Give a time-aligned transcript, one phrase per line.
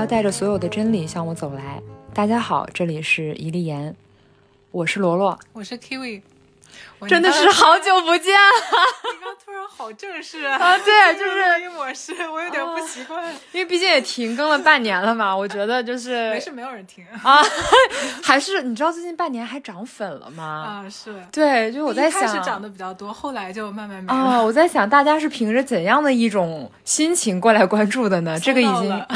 [0.00, 1.78] 要带着所有的真理向我走来。
[2.14, 3.94] 大家好，这里是一粒言，
[4.70, 6.22] 我是罗罗，我是 Kiwi，
[7.08, 8.34] 真的是好久不见。
[9.12, 10.76] 你刚突然好正式啊！
[10.78, 15.34] 对， 就是录音模式，我有点不习惯，因为毕竟也停更了半年了嘛。
[15.34, 17.42] 我觉得就 是没事，没有人听啊。
[18.22, 20.84] 还是你知道最近半年还涨粉了吗？
[20.84, 24.18] 啊，是对，就我在想，开始涨的比较多，后来就慢慢没了。
[24.18, 28.38] 啊，我在想大家是凭着怎样的一种心情过来关注的呢？
[28.38, 29.06] 这个已经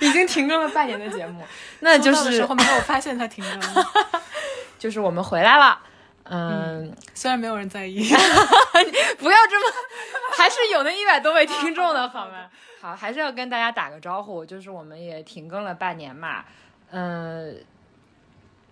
[0.00, 1.44] 已经停更了半年的节目，
[1.78, 3.90] 那就是时候没有发现它停更了，
[4.78, 5.78] 就是我们回来了。
[6.24, 9.74] 嗯，虽然没有人在意， 不要这么，
[10.36, 12.46] 还是有那一百多位听众的好吗？
[12.80, 16.44] 好，还是要跟大家打个招呼，就是我们也停更了半年嘛，
[16.90, 17.54] 嗯，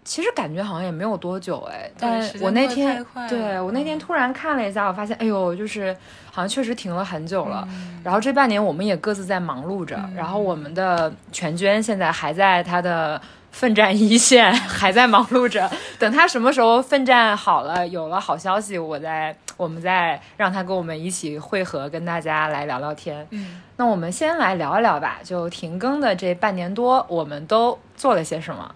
[0.02, 5.94] 其实感觉好像也没有多久哎，但我那天对我那天突然看了一下，我发现哎呦，就是
[6.30, 7.68] 好像确实停了很久了。
[8.02, 13.20] 然后这半年我们也各自在忙碌着，然后我们的全娟现在还在她的。
[13.52, 15.70] 奋战一线，还在忙碌着。
[15.98, 23.24] 等他什么时候奋战好了，有了好消息，我再我们再让他跟我们一起汇合，跟大家来聊聊天。
[23.30, 25.20] 嗯，那我们先来聊一聊吧。
[25.22, 28.74] 就停更的这半年多，我们都做了些什么？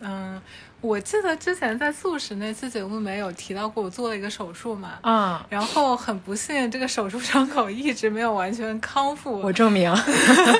[0.00, 0.42] 嗯。
[0.82, 9.40] 我记得之前在素食那期节目里面有提到过，我做了一个手术嘛，啊，然后很不幸，这个手术伤口一直没有完全康复。
[9.40, 9.94] 我证明，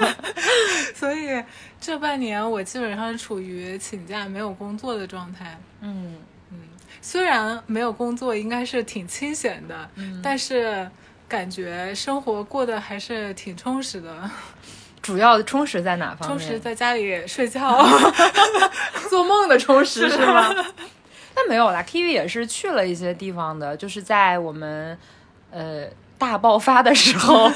[0.95, 1.43] 所以
[1.81, 5.59] 这半年我基本上是处于请假没有工作的状态。
[5.81, 6.17] 嗯
[6.53, 6.59] 嗯，
[7.01, 10.89] 虽然没有工作应该是挺清闲的，嗯但是
[11.29, 14.31] 感觉生活过得还是挺充实的。
[15.03, 16.39] 主要充实在哪方面？
[16.39, 17.85] 充实在家里睡觉，
[19.11, 20.55] 做梦的充实是吗？
[21.35, 24.97] 那没有啦，Kiwi 也是去了一些地方的，就是在我们
[25.51, 25.87] 呃
[26.19, 27.51] 大爆发的时候，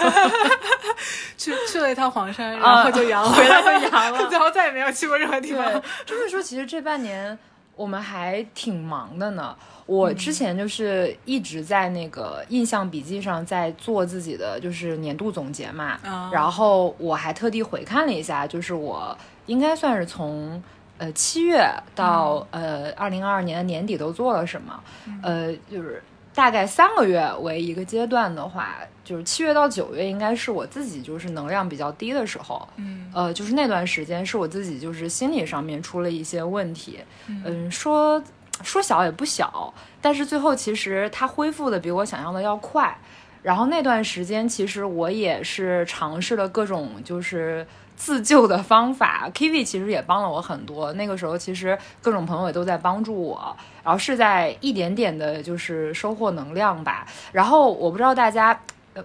[1.36, 5.64] 去去了一趟黄山，然后就阳了， 回来就阳了，然后再也没有去过任何地方。
[6.04, 7.38] 就是说，其实这半年
[7.76, 9.54] 我们还挺忙的呢。
[9.86, 15.96] 我之前就是一直在那个印象笔记上在做自己的就是年度总结嘛，
[16.32, 20.60] 然后我还特地回看了一下，就是我应该算是从
[20.98, 21.64] 呃七月
[21.94, 24.82] 到呃二零二二年的年底都做了什么，
[25.22, 26.02] 呃就是
[26.34, 36.98] 大概三个月为一个阶段的话，就是七月到九月应该是我自己就是能量比较低的时候，嗯，呃就是那段时间是我自己就是心理上面出了一些问题，
[37.28, 38.20] 嗯说。
[38.62, 42.96] 说小也不小，但是最后其实它恢复的比我想象的要快。
[43.42, 47.66] 然后那段时间，其实我也是尝试了各种就是
[47.96, 49.30] 自救的方法。
[49.32, 50.92] Kiwi 其实也帮了我很多。
[50.94, 57.06] 那个时候，其实各种朋友也都在帮助我，然后是在一点点的，就是收获能量吧。
[57.32, 58.60] 然后我不知道大家。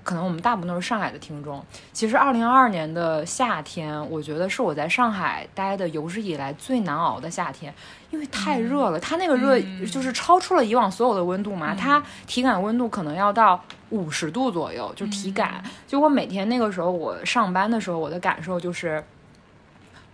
[0.05, 1.61] 可能我们大部分都是上海的听众。
[1.91, 7.73] 其实，二零二二年的夏天，我觉得是我在上海待的有史以来最难熬的夏天，
[8.11, 8.99] 因为太热了。
[8.99, 15.63] 它那个热就是超出了以往所有的温度嘛，它体感温度可能要到五十度左右，就体感。
[15.87, 19.03] 就我每天那个时候我上班的时候，我的感受就是，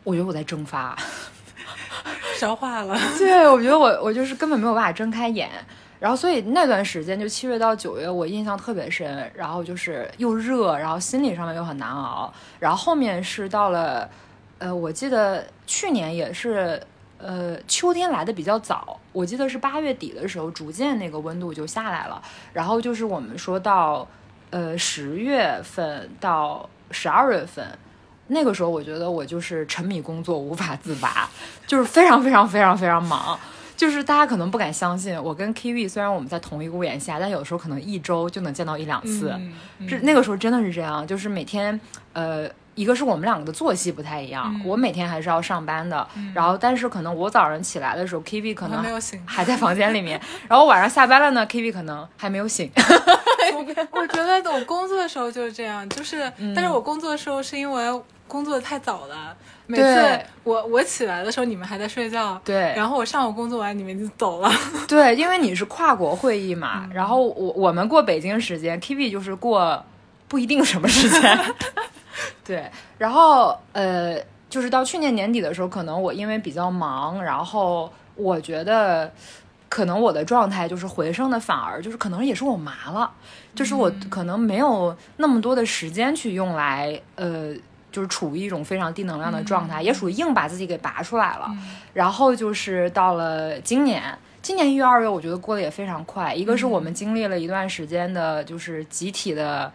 [0.04, 0.96] 我觉得我在蒸发，
[2.38, 2.98] 消化了。
[3.18, 5.50] 对，我觉得我我就是根本没有办法睁开眼。
[6.00, 9.32] 然后，所以那段时间就七月到九月，我印象特别深。
[9.34, 12.32] 然后就是又热，然后心理上面又很难熬。
[12.60, 14.08] 然后后面是到了，
[14.60, 16.80] 呃，我记得去年也是，
[17.18, 19.00] 呃，秋天来的比较早。
[19.12, 22.22] 我记得是八月底的时候，逐渐那个温度就下来了。
[22.54, 24.08] 然后就是我们说到，
[24.50, 27.66] 呃，十月份到十二月份，
[28.28, 31.30] 那个时候我觉得我就是沉迷工作无法自拔，
[31.66, 33.40] 就是非常非常非常非常忙。
[33.76, 39.40] 就是大家可能不敢相信，我跟 Kiwi 虽然我们在同一个屋檐下，但有时候可能一周就能见到一两次。
[39.88, 41.80] 是那个时候真的是这样，就是每天，
[42.14, 48.84] 呃，一个是我们两个的作息不太一样，我每天还是要上班的，然后但是可能我早上起来的时候，Kiwi 可能
[49.26, 52.72] 还在房间里面，然后晚上下班了呢，Kiwi 可能还没有醒。
[52.76, 53.66] 我
[54.00, 59.36] 我觉得我工作的时候就是这样，就是，但是我工作的时候是因为工作的太早了。
[59.66, 62.40] 每次我我起来的时候，你们还在睡觉。
[62.46, 64.50] 对，然后我上午工作完，你们就走了。
[64.88, 69.84] 对，因为你是跨国会议嘛，然后我我们过北京时间 k v 就是过
[70.28, 71.40] 不一定什么时间。
[72.44, 74.18] 对，然后呃，
[74.50, 79.12] 就是到去年年底的时候，可能我因为比较忙，然后我觉得
[79.70, 83.12] 可能我的状态就是回升的，反而就是可能也是我麻了，
[83.56, 87.56] 就是我可能没有那么多的时间去用来呃。
[87.90, 91.50] 就是处于一种非常低能量的状态，也属于硬把自己给拔出来了。
[91.94, 96.32] 然后就是到了今年，今年一月二月，我觉得过得也非常快。
[96.32, 99.72] 一个是我们经历了一段时间的，就是集体的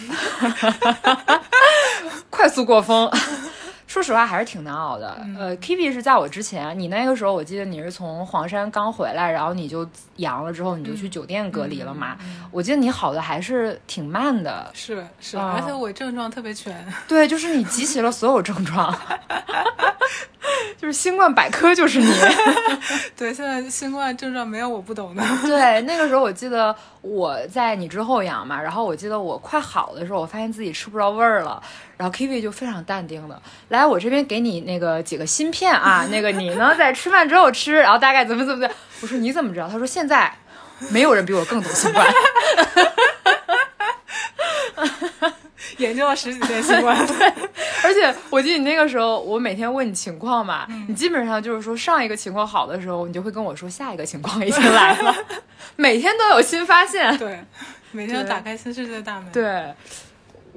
[2.30, 3.10] 快速过风。
[3.86, 5.20] 说实话还是挺难熬的。
[5.38, 9.86] 呃，Kivi 是在我之前，你那个时候我记得你是从黄山刚回来，然后你就
[10.16, 12.16] 阳了之后你就去酒店隔离了嘛。
[12.50, 16.74] 我记得你好的还是挺慢的，是是，而且我症状特别全。
[17.06, 18.98] 对，就是你集齐了所有症状，
[20.82, 22.12] 就是新冠百科就是你。
[23.16, 25.22] 对，现在新冠症状没有我不懂的。
[25.44, 31.62] 对，那个时候我记得我在你之后阳嘛，然后我记得我快好的时候，我发现自己吃不着味儿了。
[31.96, 38.74] 然后 Kivi 就非常淡定的来，我这边给你那个几个芯片啊，那个你呢在吃饭之后吃，然后大概怎么怎么的。
[39.02, 39.68] 我说你怎么知道？
[39.68, 40.34] 他说现在
[40.90, 42.04] 没有人比我更懂新冠，
[45.78, 46.96] 研究了十几年新冠。
[47.84, 55.14] 而且我记得你那个时候，我每天问你情况嘛，你基本上就是说上一个情况好的时候，你就会跟我说下一个情况已经来了，
[55.76, 57.16] 每天都有新发现。
[57.18, 57.44] 对，
[57.92, 59.30] 每天都打开新世界的大门。
[59.32, 59.74] 对。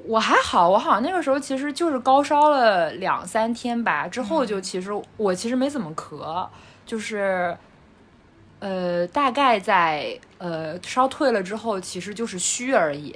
[0.08, 6.46] 我还好，我好像那个时候其实就是高烧了两三天吧，之后就其实我其实没怎么咳，
[6.84, 7.56] 就是，
[8.66, 13.14] 呃，大概在呃烧退了之后，其实就是虚而已。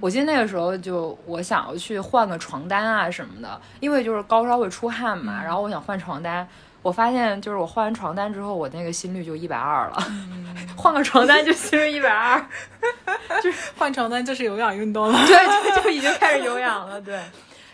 [0.00, 6.48] 我记得那个时候就我想要去换个床单啊什么的，因为就是高烧会出汗嘛，然后我想换床单。
[6.80, 9.98] 我发现，就是我换完床单之后，我那个心率就一百二了。
[10.74, 12.42] 换个床单就心率一百二，
[13.42, 15.18] 就是换床单就是有氧运动了。
[15.26, 16.98] 对，就就已经开始有氧了。
[17.02, 17.20] 对。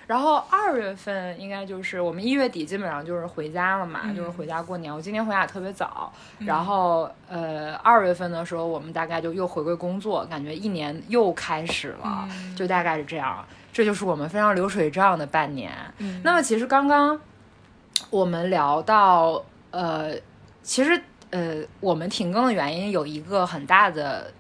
[0.07, 4.95] 然后二月份应该就是我们一月底基本上就是回家了嘛，就是回家过年。
[4.95, 6.13] 我今年回家特别早。
[6.39, 13.45] 然后呃，二月份的时候我们大概就又回归工作，感觉一年又开始了，就大概是这样。
[13.73, 15.73] 这就是我们非常流水账的半年。
[16.23, 17.19] 那么其实刚刚。
[18.11, 20.13] 我们聊到，呃，
[20.63, 21.01] 其实，
[21.31, 24.31] 呃，我们停更的原因有一个很大的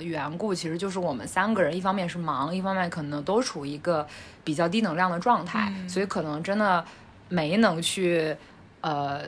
[0.00, 4.06] 缘故，其实就是我们三个人，一方面是忙，一方面可能都处于一个
[4.42, 6.84] 比较低能量的状态，所以可能真的
[7.28, 8.36] 没能去，
[8.80, 9.22] 呃，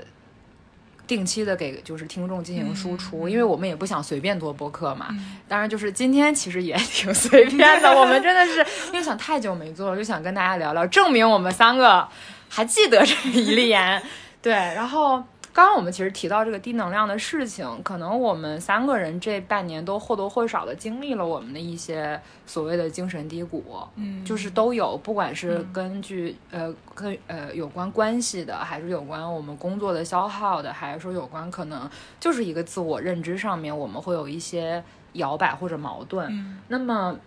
[1.06, 5.08] 定期的给就是听众进行输出，因为我们也不想随便做播客嘛。
[5.46, 12.08] 当然，就是今天其实也 挺随便的，我们真的是因为想太久没做了，就想跟大家聊聊，证明我们三个。
[12.48, 14.00] 还记得这一粒盐，
[14.40, 14.52] 对。
[14.52, 15.22] 然后
[15.56, 23.64] 刚刚我们其实提到这个低能量的事情，可能我们三个人这半年都或多或少的经历了我们的一些所谓的精神低谷，
[23.94, 31.88] 嗯，就是都有，不管是根据呃跟呃有关关系的，还是有关我们工作的消耗的，还是说有关可能
[32.20, 36.28] 就是一个自我认知上面，我们会有一些摇摆或者矛盾。
[36.30, 37.18] 嗯那么。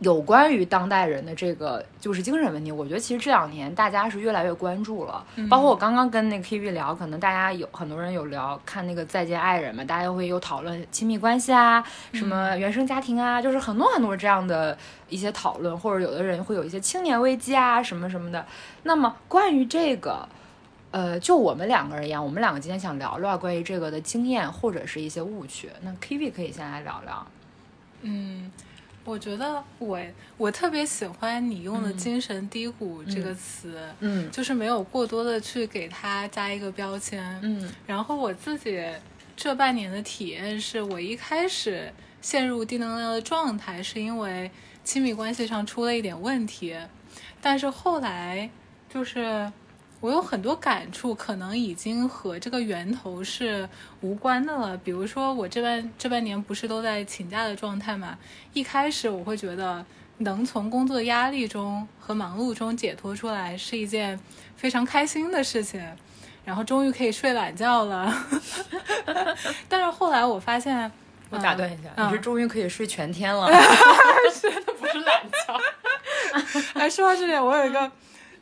[0.00, 5.26] 有关于当代人的这个就是精神问题，我觉得其实这两年大家是越来越关注了。
[5.50, 14.78] 包括我刚刚跟那个 K V 聊，可能大家有很多人有聊看那个再见爱人嘛，大家会有讨论亲密关系啊，什么原生家庭啊，就是很多很多这样的
[15.08, 18.46] 一些讨论，或者有的人会有一些青年危机啊什么什么的。
[18.84, 20.28] 那么关于这个，
[20.92, 25.68] 呃，就我们两个人而言，我们两个今天想聊聊关于这个的经验或者是一些误区。
[25.82, 27.26] 那 K V 可以先来聊聊，
[28.02, 28.52] 嗯。
[29.08, 29.98] 我觉得我
[30.36, 37.72] 我特别喜欢你用的“精神低谷”这个词，嗯，就是没有过多的去给它加一个标签，嗯。
[37.86, 38.78] 然后我自己
[39.34, 44.50] 这半年的体验是，我一开始陷入低能量的状态，是因为
[44.84, 46.76] 亲密关系上出了一点问题，
[47.40, 48.50] 但是后来
[48.92, 49.50] 就是。
[50.00, 53.68] 我有很多感触，可能已经和这个源头是
[54.00, 54.76] 无关的了。
[54.76, 58.16] 比如说，我这半这半年不是都在请假的状态嘛？
[58.52, 59.84] 一开始我会觉得
[60.18, 64.18] 能从工作压力中和忙碌中解脱出来是一件
[64.54, 65.84] 非常开心的事情，
[66.44, 68.14] 然后终于可以睡懒觉了。
[69.68, 70.88] 但是后来我发现，
[71.30, 73.48] 我打断一下，你是终于可以睡全天了，
[74.32, 75.60] 睡的不是懒觉。
[76.78, 77.90] 哎，说到这里，我有一个。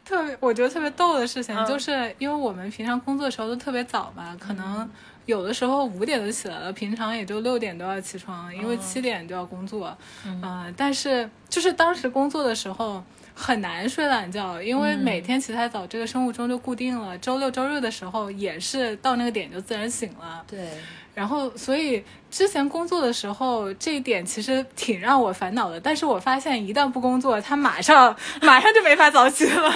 [0.07, 4.89] 特别，我觉得特别逗的事情，就是因为我们平常工作的时候都特别早嘛，可能
[5.27, 9.97] 有的时候五点就起来了，平常也就六点都要起床，因为七点就要工作。
[10.25, 13.03] 嗯，但是就是当时工作的时候
[13.35, 17.19] 很难睡懒觉，因为每天起太早，这个生物钟就固定了。
[17.19, 20.45] 周六周日的时候也是到那个点就自然醒了。
[20.47, 20.71] 对。
[21.17, 25.81] 然后，所以之前工作的时候，这一点其实挺让我烦恼的。
[25.81, 29.73] 但是我发现，一旦不工作，他马上马上就没法早起了。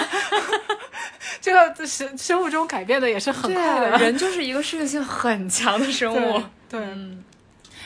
[1.41, 6.43] 这个生生物钟改变的也是很快的，人就是一个适应性很强的生物。
[6.69, 6.79] 对，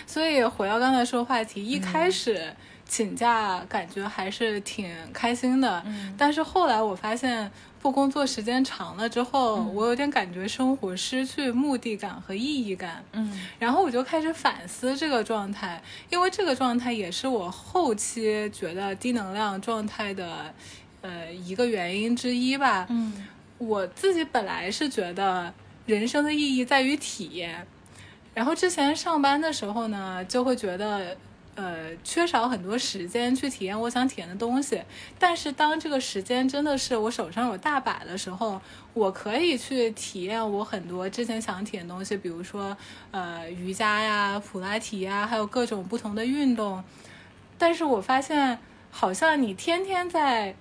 [0.05, 2.53] 所以回到刚才说话题，一开始
[2.85, 5.81] 请假感觉还是挺开心的，
[6.17, 7.49] 但是后来我发现。
[7.85, 13.05] 不工作时间长了之后，我有点感觉生活失去目的感和意义感。
[13.11, 20.51] 嗯，然后我就开始反思这个状态，因为这个状态也是我后期觉得低能量状态的，
[21.01, 22.87] 呃，一个原因之一吧。
[22.89, 23.23] 嗯，
[23.59, 25.53] 我自己本来是觉得
[25.85, 27.67] 人生的意义在于体验，
[28.33, 31.15] 然后之前上班的时候呢，就会觉得。
[31.55, 34.81] 呃，缺少很多时间去体验我想体验的东西，
[35.17, 38.59] 但是当这个时间真的是我手上有大把的时候，
[38.93, 42.75] 我可以去体验我很多之前想体验的东西，比如说
[43.11, 46.83] 呃瑜伽呀、普拉提呀，还有各种不同的运动。
[47.57, 48.59] 但是我发现，
[48.91, 50.53] 好像你天天在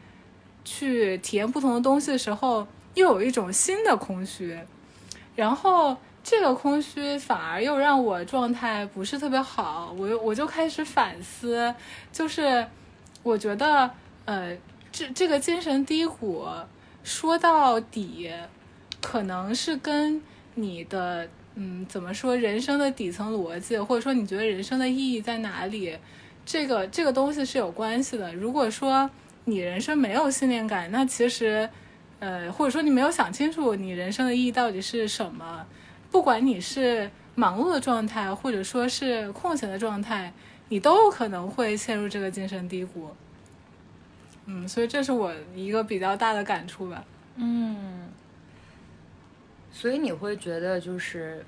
[0.64, 4.56] 去体验不同的东西的时候，又有一种新的空虚，
[5.34, 5.96] 然后。
[6.25, 11.73] 这个空虚反而又让我状态不是特别好，我我就开始反思，
[12.11, 12.66] 就是
[13.23, 13.90] 我觉得，
[14.25, 14.57] 呃，
[14.90, 16.47] 这这个精神低谷
[17.02, 18.33] 说到底，
[19.02, 20.19] 可能是跟
[20.54, 25.95] 你的，嗯，怎么说，人生的底层逻辑，或者说你觉得人生的意义在哪里，
[26.47, 28.35] 这个这个东西是有关系的。
[28.35, 29.11] 如果说
[29.45, 31.69] 你人生没有信念感，那其实，
[32.19, 35.66] 呃，或者说你没有想清楚你人生的意义到底是什么。
[36.14, 40.33] 不管你是忙碌的状态，或者说是空闲的状态，
[40.68, 43.11] 你都有可能会陷入这个精神低谷。
[44.47, 47.04] 嗯，所以这是我一个比较大的感触吧。
[47.35, 48.09] 嗯，
[49.73, 51.44] 所以你会觉得就是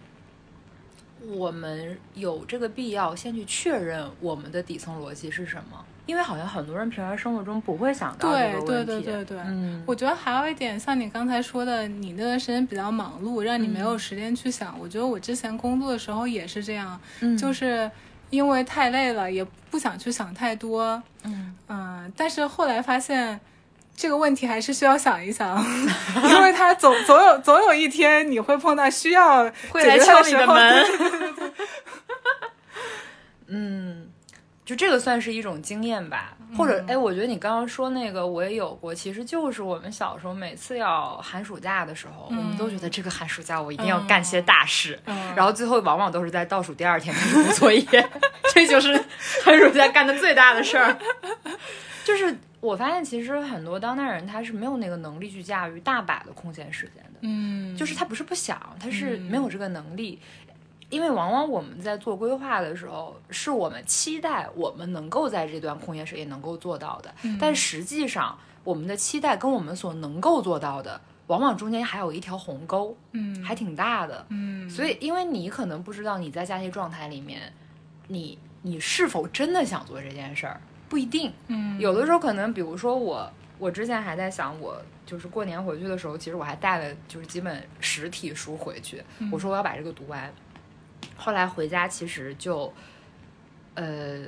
[1.28, 5.85] 我们有这个必要先去确认我们的底层逻辑是什么。
[6.06, 8.66] 因为好像很多人平常生活中不会想到这个问题。
[8.66, 14.78] 对对对对对，嗯，我觉得还有一点，像你刚才说的，你那段时间比较忙碌，让你没有时间去想。
[14.80, 16.98] 我觉得我之前工作的时候也是这样，
[17.36, 17.90] 就是
[18.30, 21.02] 因为太累了，也不想去想太多。
[21.25, 23.40] 嗯嗯，但是后来发现
[23.96, 25.58] 这个问题还是需要想一想，
[26.30, 30.84] 因为他总 总有总有一天你会碰到需要会来敲你的门。
[33.48, 34.08] 嗯。
[34.66, 44.99] 就这个算是一种经验吧，或者哎，我觉得你刚刚说那个我也有过，其实就是我们小时候每次要寒暑假的时候，我们都觉得这个寒暑假我一定要干些大事，
[45.37, 48.11] 然后最后往往都是在倒数第二天开始做作业，
[48.52, 48.92] 这就是
[49.44, 50.99] 寒暑假干的最大的事儿。
[52.04, 60.18] 就是我发现其实很多当代人他是没有那个能力去驾驭大把的空闲时间的，嗯，就是他不是不想，他是没有这个能力。
[60.88, 77.52] 因为往往我们在做规划的时候，是我们期待我们能够在这段空闲时间能够做到的，但实际上我们的期待跟我们所能够做到的，往往中间还有一条鸿沟，嗯，还挺大的，嗯，所以因为你可能不知道你在假期状态里面，
[78.06, 83.28] 你你是否真的想做这件事儿，不一定，嗯，有的时候可能，比如说我，
[83.58, 89.02] 我之前还在想，我就是过年回去的时候，其实我还带了就是几本实体书回去，
[89.32, 90.32] 我说我要把这个读完。
[91.16, 92.72] 后来回家其实就，
[93.75, 94.22] 呃，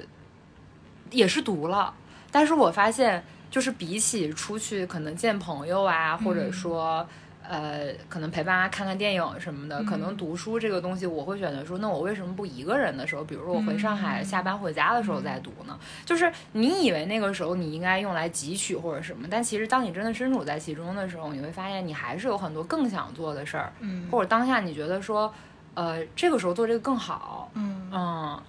[1.11, 1.93] 也是读了，
[2.31, 7.07] 但是我发现就是比起出去可能见朋友啊，或者说
[7.43, 15.79] 呃，可能陪爸妈看看电影什么的，可能读书这个东西，我会选择说，那我为什么不一个人的时候，比如说我回上海下班回家的时候再读呢？
[16.05, 25.33] 就是你以为那个时候你应该用来汲取或者什么，但其实当你真的身处在其中的时候，你会发现你还是有很多更想做的事儿，嗯，或者当下你觉得说。
[25.79, 28.43] 呃，这个时候做这个更好，嗯嗯，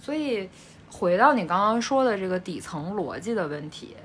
[0.00, 0.48] 所以
[0.88, 3.96] 回到你刚刚说的这个底层逻辑的问题，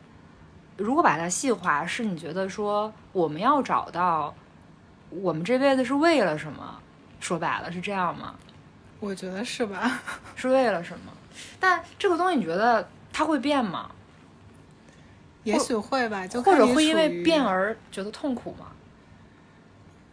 [0.76, 4.34] 如果把它细化，是你觉得说我们要找到
[5.12, 6.80] 我们这辈子是为了什么？
[7.20, 8.34] 说白了是这样吗？
[9.00, 10.02] 我觉得是吧？
[10.36, 11.12] 是为了什么？
[11.60, 13.92] 但这个东西你觉得它会变吗？
[15.44, 18.66] 也许会吧，就或者会因为变而觉得痛苦吗？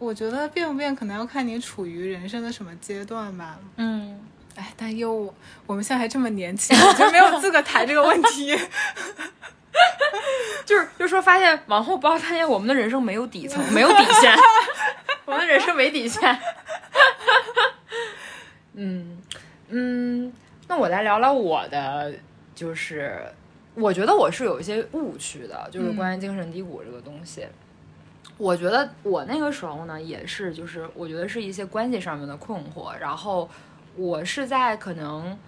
[0.04, 3.58] 我觉得变不变可能要看你处于人生的什么阶段吧。
[3.76, 4.20] 嗯，
[4.54, 5.32] 哎，但又
[5.66, 8.54] 我们现在还这么年轻，我就没有资格谈这个问题。
[10.64, 14.36] 就是，就说发现往后不要发现我们的人生没有底层，没有底线，
[15.24, 16.38] 我们的人生没底线。
[18.74, 19.22] 嗯
[19.68, 20.32] 嗯，
[20.68, 22.12] 那我来聊聊我的，
[22.54, 23.20] 就是
[23.74, 27.46] 我觉得我是有一些误区的，就是关于精神低谷这个东西。
[28.36, 32.92] 我觉得我那个时候呢，也是，就是我觉得是一些关系上面的困惑。
[32.98, 33.48] 然后
[33.96, 35.38] 我是在可能，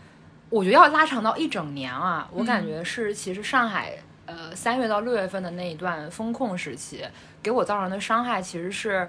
[0.51, 7.05] 我觉得要拉长到一整年啊，我感觉是其实上海呃三月到六月份的那一段风控时期，
[7.43, 9.09] 给我造成的伤害其实是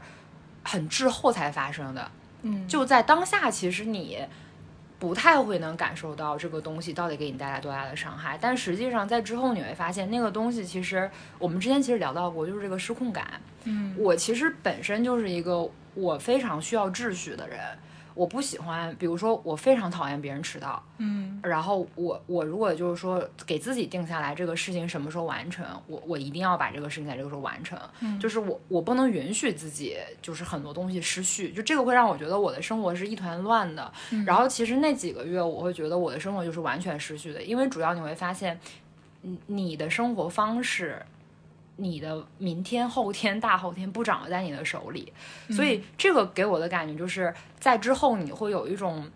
[0.63, 2.11] 很滞后才发生的。
[2.41, 4.19] 嗯，就在当下，其实你。
[4.99, 13.39] 不太会能感受到这个东西到底给你带来多大的伤害，但实际上在之后你会发现，那个东西其实我们之前其实聊到过，就是这个失控感。
[13.65, 17.59] 嗯，我其实本身就是一个我非常需要秩序的人，
[18.17, 33.91] 我不喜欢，比如说我非常讨厌别人迟到，嗯然后我我如果就是说给自己定下来这个事情什么时候完成，我我一定要把这个事情在这个时候完成，嗯就是我我不能允许自己就是很多东西失序，就这个会让我觉得我的生活是一团乱的。
[34.09, 38.59] 嗯然后其实那几个月我会觉得我的生活就是完全失序的，因为主要你会发现，
[39.21, 41.01] 你你的生活方式。
[41.77, 45.13] 你的明天、后天、大后天不掌握在你的手里，
[45.49, 49.09] 所以这个给我的感觉就是在之后你会有一种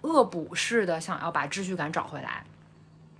[0.00, 2.44] 恶补式的想要把秩序感找回来。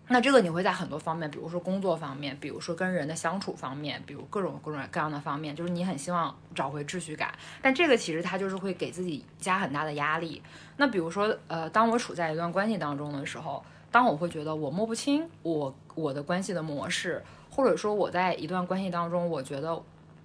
[0.09, 7.35] 那这个你会在很多方面，比如说工作方面，比如说跟人的相处方面，比如各种各种各样的方面，就是你很希望找回秩序感。
[7.61, 10.41] 但这个其实它就是会给自己加很大的压力。
[10.77, 17.21] 那比如说，呃，当我处在一段关系当中的时候，当我会觉得我摸不清我我的关系的模式，
[17.57, 19.83] 或者说我在一段关系当中，我觉得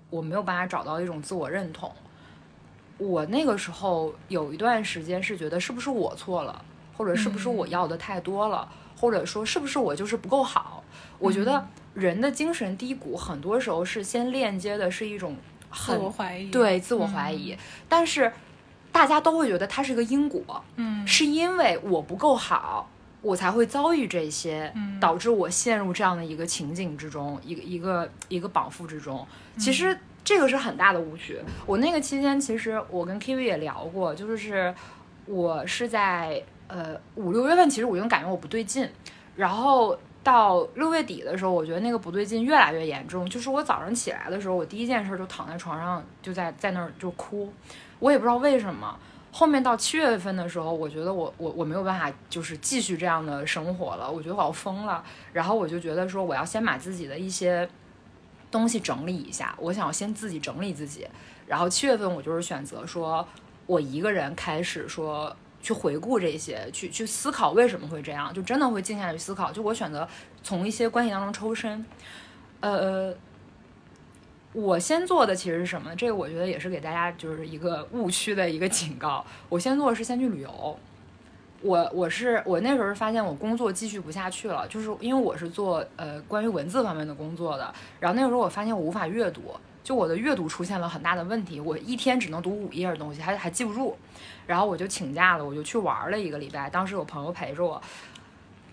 [0.10, 1.90] 我没有办法找到一种自我认同。
[2.98, 6.62] 我那个时候有一段时间是觉得是不是我错了，
[6.98, 8.70] 或者是不是我要的太多了，
[9.00, 10.84] 或者说是不是我就是不够好。
[11.20, 15.34] 我觉得人的精神低谷很多时候是先链接的是一种
[15.72, 17.58] 自很我怀疑，对自我怀疑，
[17.88, 18.30] 但是
[18.92, 22.90] 大家都会觉得它是一个因果，嗯是因为我不够好，
[23.22, 29.25] 我才会遭遇这些，嗯导致我陷入这样的一个情景之中，一个一个一个绑缚之中。
[29.58, 31.40] 其实这个是很大的误区。
[31.66, 34.74] 我那个期间，其实我跟 Kiwi 也聊过，就是
[35.25, 38.90] 我是在呃五六月份，其实我已经感觉我不对劲，
[39.36, 39.98] 然后。
[40.24, 43.28] 到六月底的时候，我觉得那个不对劲越来越严重。
[43.28, 47.51] 就是我早上起来的时候，我第一件事就躺在床上，就在在那儿就哭。
[47.98, 48.96] 我也不知道为什么。
[49.34, 54.12] 后面到七月份的时候，我觉得我我我没有办法，就是继续这样的生活了。
[54.12, 55.04] 我觉得我要疯了。
[55.32, 57.68] 然后我就觉得说，我要先把自己的一些
[58.52, 61.08] 东西整理一下，我想要先自己整理自己。
[61.48, 63.25] 然后七月份我就是选择说，
[63.66, 69.51] 我一个人开始说去回顾这些，去去思考为什么会这样，就真的会静下来去思考。
[69.51, 70.05] 就我选择
[70.44, 71.86] 从一些关系当中抽身，
[72.60, 73.16] 呃。
[74.53, 75.96] 我先做的其实是什么呢？
[75.96, 79.25] 这个我觉得也是给大家就是一个误区的一个警告。
[79.48, 80.77] 我先做的是先去旅游。
[81.61, 87.74] 我我是我那时候发现我工作继续不下去了，就是因为我是做呃关于文字方面的工作的。
[88.00, 89.42] 然后那个时候我发现我无法阅读，
[89.83, 93.96] 就我的阅读出现了很大的问题，我一天只能读五页的东西，还还记不住。
[94.48, 96.68] 然后我就请假了，我就去玩了一个礼拜。
[96.68, 97.79] 当时有朋友陪着我，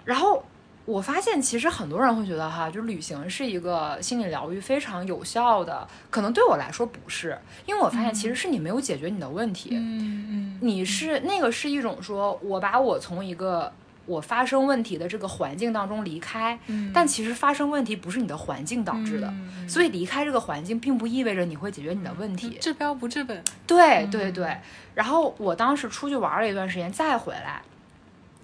[0.07, 0.43] 然后
[0.89, 13.71] 我发现其实很多人会觉得哈，就旅行是一个心理疗愈非常有效的，可能对我来说不是，因为我发现其实是你没有解决你的问题，嗯嗯，你是那个是一种说我把我从一个
[14.07, 16.91] 我发生问题的这个环境当中离开，嗯。
[16.95, 22.57] 但其实发生问题不是你的环境导致的，嗯所以离开这个环境并不意味着你会解决你的问题。
[22.59, 24.57] 治标不治本，对对对，
[24.95, 27.61] 然后我当时出去玩了一段时间，再回来，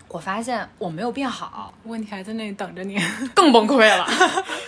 [0.08, 2.96] 我发现我没有变好，问题还在那里等着你。
[3.34, 4.06] 更崩溃了。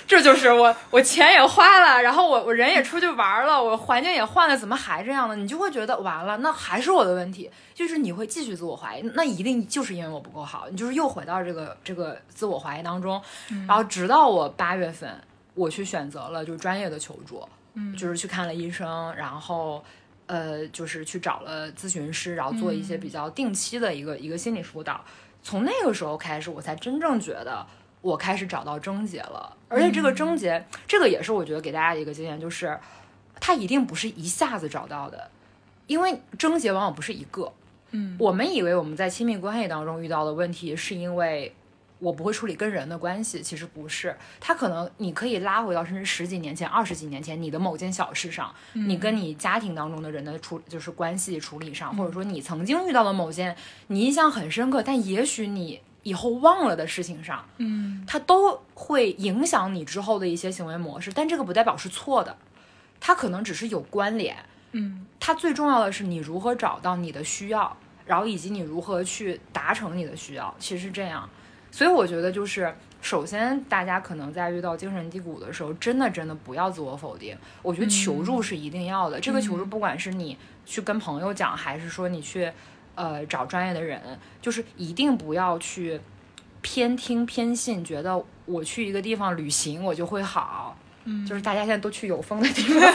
[0.06, 5.36] 这就是我，我钱也花了，然后我我人也出去玩了，我环境也换了，怎么还这样呢？
[5.36, 13.20] 你就会觉得完了，那还是我的问题，就是你会继续自我怀疑，那一定就是因为我不够好，你就是又回到这个这个自我怀疑当中，
[13.68, 15.10] 然后直到我八月份，
[15.54, 19.84] 我去选择了就是专业的求助，嗯就是去看了医生，然后。
[20.28, 25.00] 呃，就是去找了咨询师，然后做一些比较定期的一个、一个心理辅导。
[25.46, 27.64] 从那个时候开始，我才真正觉得
[28.00, 29.56] 我开始找到症结了。
[29.68, 32.76] 而且这个症结，这个也是我觉得给大家的一个经验，就是
[33.38, 35.30] 它一定不是一下子找到的，
[35.86, 37.52] 因为症结往往不是一个。
[37.92, 41.54] 嗯我们以为我们在亲密关系当中遇到的问题，是因为
[41.98, 44.14] 我不会处理跟人的关系，其实不是。
[44.38, 53.56] 它可能你可以拉回到甚至十几年前、二十几年前，你的某件小事上，你跟你家庭当中的人的处就是关系处理上，或者说你曾经遇到了某件
[53.86, 61.10] 你印象很深刻，但也许你以后忘了的事情上，嗯它都会影响你之后的一些行为模式。
[61.12, 62.36] 但这个不代表是错的，
[63.00, 64.36] 它可能只是有关联。
[64.72, 71.28] 嗯它最重要的是你如何找到你的需要，然后以及你如何去达成你的需要，其实是这样。
[71.76, 77.36] 所以我觉得就是，首先大家可能在遇到精神低谷的时候，真的真的不要自我否定。
[77.60, 79.20] 我觉得求助是一定要的。
[79.20, 82.50] 这个求助不管是你去跟朋友讲，还是说你去
[82.94, 84.00] 呃找专业的人，
[84.40, 86.00] 就是一定不要去
[86.62, 90.74] 偏听偏信，觉得我去一个地方旅行我就会好。
[91.04, 92.80] 嗯，就是大家现在都去有风的地方。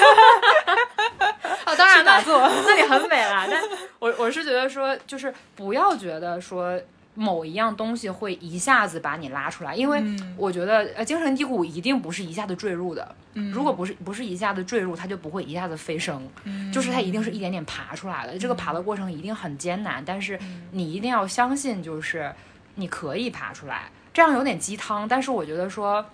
[1.67, 3.45] 哦，当然去打那那里很美啦。
[3.47, 3.61] 但
[3.99, 6.81] 我我是觉得说，就是不要觉得说
[7.13, 10.35] 某一样东西会一下子把你拉出来，因为嗯。
[10.37, 13.51] 我觉得呃精神低谷一定不是一下子坠入的，嗯。
[13.51, 16.71] 如果不是不是一下子坠入，它就不会一下子飞升，嗯。
[16.71, 18.39] 就是它一定是一点点爬出来的。
[18.39, 20.67] 这个爬的过程一定很艰难，但是嗯。
[20.71, 22.33] 你一定要相信，就是
[22.75, 23.89] 你可以爬出来。
[24.13, 26.05] 这样有点鸡汤，但是我觉得说，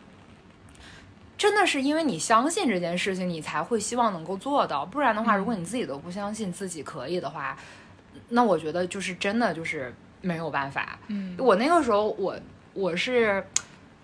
[1.37, 4.83] 真的是因为你相信这件事情，你才会希望能够做到。
[4.85, 5.37] 不然的话，嗯。
[5.37, 7.55] 如果你自己都不相信自己可以的话，
[8.29, 10.97] 那我觉得就是真的就是没有办法。
[11.07, 12.35] 嗯我那个时候我
[12.73, 13.45] 我是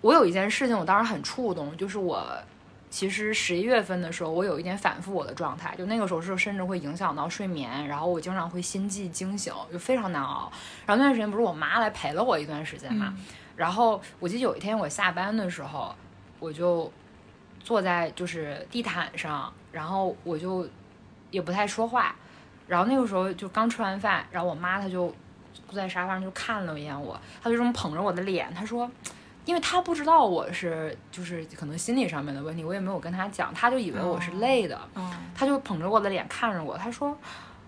[0.00, 2.26] 我有一件事情，我当时很触动，就是我
[2.90, 10.52] 其实十一月份的时候，我有一点反复我的状态，就那个时候是甚至会影响到睡眠，然后我经常会心悸惊醒，就非常难熬。
[10.86, 13.14] 然后那段时间不是我妈来陪了我一段时间嘛，
[13.56, 15.94] 然后我记得有一天我下班的时候，
[16.38, 16.92] 我就
[17.60, 20.68] 坐在就是地毯上，然后我就
[21.30, 22.14] 也不太说话，
[22.68, 25.12] 然后那个时候就刚吃完饭，然后我妈她就
[25.68, 28.90] 坐在沙发上就看了一眼我，他就这么捧着我的脸，他说。
[29.46, 37.10] 因为他不知道我是就是可能心理上面的问题，我也没有跟他讲，他就以为我是累的，嗯她就捧着我的脸看着我，他说：“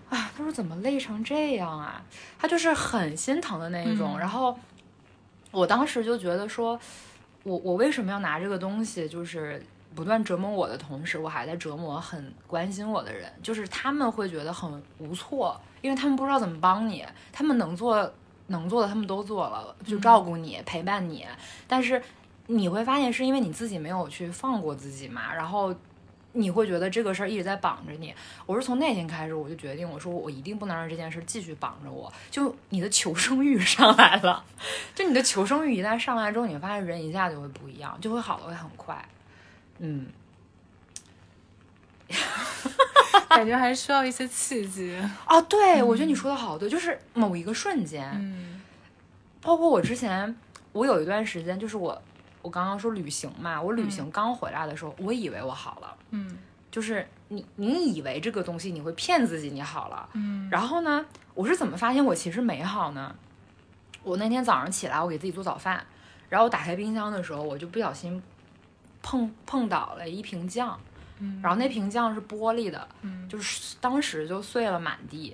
[0.09, 2.01] 啊，他说怎么累成这样啊？”
[2.39, 4.15] 他就是很心疼的那一种。
[4.15, 4.57] 嗯然后
[5.51, 6.79] 我当时就觉得说，
[7.43, 9.63] 我我为什么要拿这个东西，就是
[9.97, 18.13] 不断折磨我的同时，我还在折磨很关心我的人，就是他们会觉得很无措，因为他们不知道怎么帮你，他们能做
[18.45, 21.25] 能做的他们都做了，就照顾你、陪伴你，
[21.67, 21.99] 但是
[22.45, 25.73] 你会发现是因为你自己没有去放过自己嘛，然后。
[26.33, 28.13] 你会觉得这个事儿一直在绑着你。
[28.45, 32.13] 我是从那天开始，我就决定，我说我一定不能让这件事继续绑着我。
[32.29, 34.43] 就你的求生欲 上来了，
[34.93, 39.03] 就你的求生欲一旦上来之后，你会发现人一下就会不一样，就会好的会很快。
[39.79, 40.07] 嗯，
[43.29, 44.97] 感觉还是需要一些契机。
[45.27, 48.61] 哦，对，我觉得你说的好对，就是某一个瞬间，嗯。
[49.41, 50.35] 包括我之前，
[50.73, 52.01] 我有一段时间，就是我，
[52.41, 56.37] 我刚刚说旅行嘛，我旅行刚回来的时候，我以为我好了，嗯。
[56.69, 60.49] 就是你你以为这个东西你会骗自己你好了，嗯。
[60.51, 63.15] 然后呢，我是怎么发现我其实没好呢？
[64.03, 65.85] 我那天早上起来，我给自己做早饭，
[66.29, 68.21] 然后我打开冰箱的时候，我就不小心
[69.09, 70.77] 碰碰倒了一瓶酱，
[71.19, 75.33] 嗯然后那瓶酱是玻璃的，嗯，就是当时就碎了满地，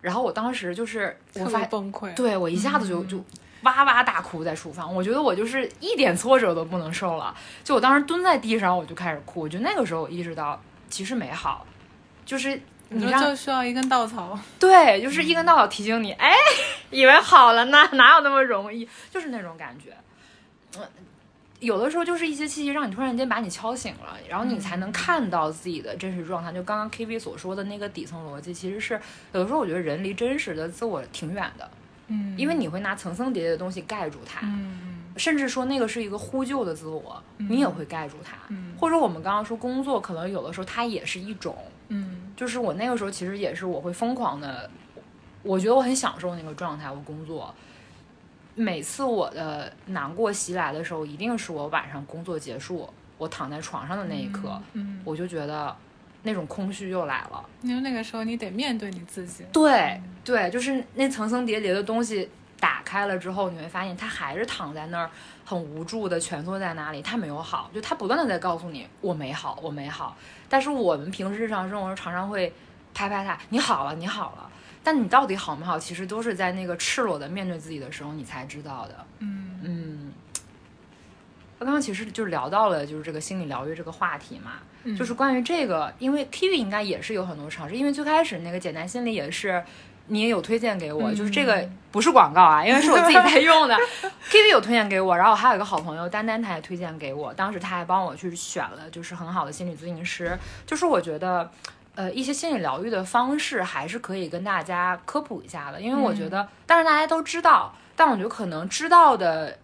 [0.00, 2.14] 然后我当时就是我特发别崩溃。
[2.14, 3.24] 对我一下子就嗯就
[3.64, 7.34] 哇哇大哭在厨房，我觉得我就是一点挫折都不能受了。
[7.62, 9.40] 就我当时蹲在地上，我就开始哭。
[9.40, 11.66] 我觉得那个时候我意识到，其实没好，
[12.24, 14.38] 就是你就需要一根稻草。
[14.58, 16.32] 对，就是一根稻草提醒你，哎，
[16.90, 18.88] 以为好了呢，哪有那么容易？
[19.10, 19.94] 就是那种感觉。
[20.78, 20.82] 嗯，
[21.64, 26.52] 有的时候就是一些契机让你突然间把你敲醒了，然后你才能看到自己的真实状态。
[26.52, 29.00] 就刚刚 K V 所说的那个底层逻辑，其实是
[29.32, 31.68] 有的时候我觉得人离真实的自我挺远的。
[32.08, 38.36] 嗯因为你会拿层层叠叠的东西盖住它，嗯甚至说那个是一个呼救的自我，你也会盖住它。
[38.50, 41.56] 嗯或者我们刚刚说工作，可能有的时候它也是一种，
[41.88, 44.70] 嗯就是我那个时候其实也是我会疯狂的，
[45.42, 47.54] 我觉得我很享受那个状态，我工作。
[48.54, 52.88] 每次我的难过袭来的时候，一定是我晚上工作结束，
[53.18, 55.74] 我躺在床上的那一刻，嗯，我就觉得
[56.22, 57.44] 那种空虚又来了。
[57.62, 59.44] 因为那个时候你得面对你自己。
[59.52, 62.28] 对对，就是那层层叠叠的东西
[62.60, 65.10] 打开了之后，你会发现他还是躺在那儿，
[65.44, 70.16] 很无助的蜷缩在那里，他没有好，就他不断的在告诉你我没好，我没好。
[70.48, 72.52] 但是我们平时日常生活中常常会
[72.94, 74.50] 拍拍他，你好了，你好了。
[74.84, 79.06] 但你到底好没好，其实都是在那个赤裸的面对自己的时候，你才知道的。
[79.20, 79.58] 嗯。
[79.64, 80.12] 嗯，
[81.58, 84.94] 刚刚其实就聊到了就是这个心理疗愈这个话题嘛，嗯。
[84.94, 89.64] 就是关于这个，因为 Kiwi 应该也是有很多尝试，因为最开始那个简单心理也是
[90.08, 91.14] 你也有推荐给我，嗯。
[91.14, 93.74] 就是这个不是广告啊， 因为是我自己在用的
[94.30, 101.50] ，Kiwi 有推荐给我，然后我还有一个好朋友丹丹，他也推荐给我，当时他还帮我去选了就是很好的心理咨询师，就是我觉得。
[101.94, 109.56] 呃，一些心理疗愈的方式还是可以跟大家科普一下的，因为我觉得，当然大家都知道，但我觉得可能知道的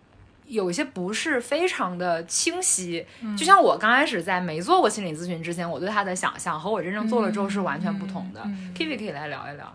[0.46, 3.04] 有一些不是非常的清晰。
[3.36, 8.40] 就像我刚开始在没做过心理咨询之前，我对他的想象和我真正做了之后是完全不同的。
[8.44, 9.72] 嗯嗯 Kiwi 可以来聊一聊。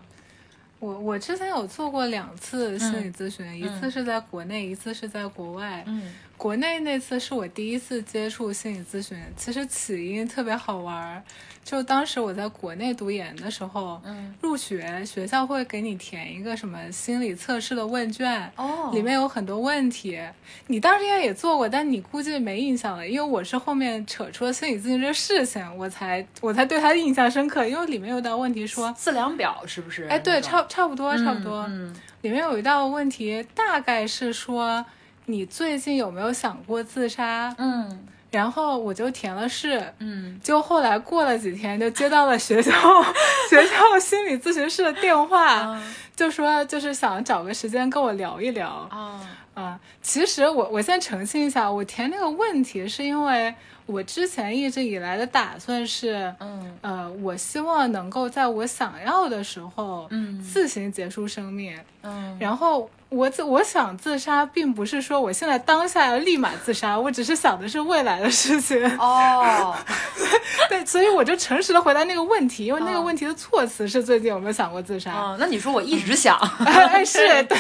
[0.79, 5.83] 我我之前有做过两次心理咨询，一次嗯是在国内，一次是在国外。
[5.87, 11.23] 嗯国内那次是我第一次接触心理咨询，其实起因特别好玩儿。
[11.63, 20.19] 就当时我在国内读研的时候，嗯，入学学校会给你填一个什么心理测试的问卷，哦里面有很多问题。
[20.67, 30.05] 你当时应该也做过，但你估计没印象了，因为我是后面扯出了心理咨询这个事情，我才我才对它印象深刻，因为里面有道问题说，测量表是不是？
[30.05, 31.65] 哎，对，差差不多，差不多。
[31.67, 34.83] 嗯里面有一道问题，大概是说
[35.25, 37.53] 你最近有没有想过自杀？
[37.57, 42.71] 嗯然后我就填了是，嗯就后来过了几天，就接到了学校
[43.49, 48.67] 学校心理咨询室的电话，嗯就说就是想找个时间跟我聊一聊。
[48.91, 49.21] 啊
[49.53, 61.73] 啊，其实我我先澄清一下，我填那个问题是因为我之前一直以来的打算是，嗯呃，我希望能够在我想要的时候，嗯自行结束生命。
[62.01, 68.83] 嗯然后我自我想自杀，并不是说我现在当下要立马自杀，我只是想的是未来的事情。
[68.97, 69.73] 哦，
[70.67, 75.13] 对，所以我就诚实的回答那个问题，因为那个嗯问题的措辞是最近有没有想过自杀？
[75.15, 77.57] 嗯，那你说我一直想， 哎，是 对，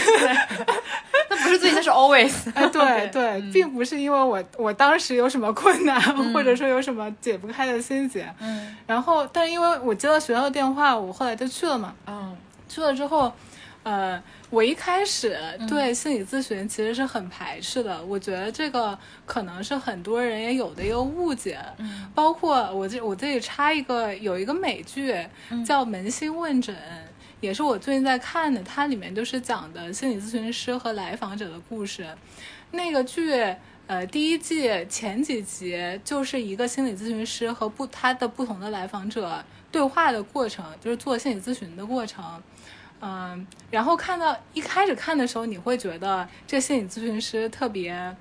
[1.29, 2.33] 那不是最近，那是 always。
[2.53, 6.01] 哎，对对，并不是因为我我当时有什么困难，
[6.33, 8.27] 或者说有什么解不开的心结。
[8.41, 11.93] 嗯然后，但因为我接到学校的电话，我后来就去了嘛。
[12.07, 12.35] 嗯
[12.67, 13.31] 去了之后，
[13.83, 14.21] 呃，
[14.55, 15.37] 我一开始
[15.67, 18.01] 对心理咨询其实是很排斥的。
[18.05, 21.59] 我觉得这个可能是很多人也有的一个误解。
[21.77, 25.13] 嗯包括我这我这里插一个，有一个美剧
[25.65, 26.73] 叫《扪心问诊》。
[27.41, 32.07] 也是我最近在看的，它里面就是讲的心理咨询师和来访者的故事。
[32.71, 33.33] 那个剧，
[33.87, 42.23] 呃，第一季前几集就是一个心理咨询师和不他的不同的来访者对话的过程，就是做心理咨询的过程。
[43.01, 48.15] 嗯，然后看到一开始看的时候，你会觉得这心理咨询师特别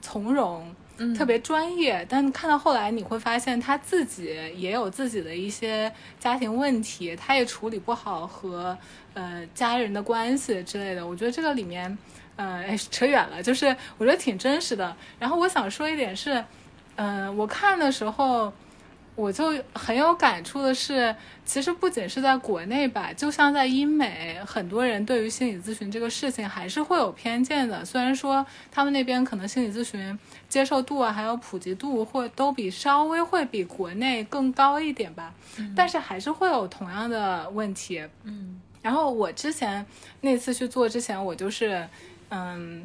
[0.00, 8.76] 从容，嗯特别专业，但看到后来你会发现他自己也有自己的一些家庭问题，他也处理不好和
[9.14, 11.04] 呃家人的关系之类的。
[11.04, 11.98] 我觉得这个里面，
[12.36, 14.94] 呃，哎，扯远了，就是我觉得挺真实的。
[15.18, 16.44] 然后我想说一点是，
[16.96, 18.52] 嗯、我看的时候。
[19.14, 27.84] 我就很有感触的是，其实不仅是在国内吧，就像在英美，很多人对于心理咨询这个事情还是会有偏见的。
[27.84, 35.34] 虽然说他们那边可能心理咨询接受度啊，还有普及度会都比稍微会比国内更高一点吧，
[35.76, 38.02] 但是还是会有同样的问题。
[38.24, 39.86] 嗯然后我之前
[40.22, 41.88] 那次去做之前，我就是
[42.30, 42.84] 嗯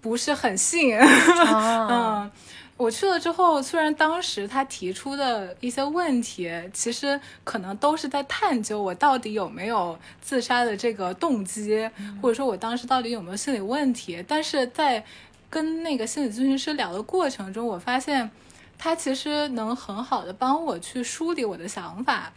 [0.00, 2.30] 不是很信， 啊嗯，
[2.78, 11.90] 我去了之后，虽然当时他提出的一些问题，其实可能都是在探究我到底有没有自杀的这个动机，
[12.22, 14.24] 或者说我当时到底有没有心理问题。
[14.28, 15.04] 但是在
[15.50, 18.30] 跟那个心理咨询师聊的过程中，我发现
[18.78, 22.32] 他其实能很好的帮我去梳理我的想法。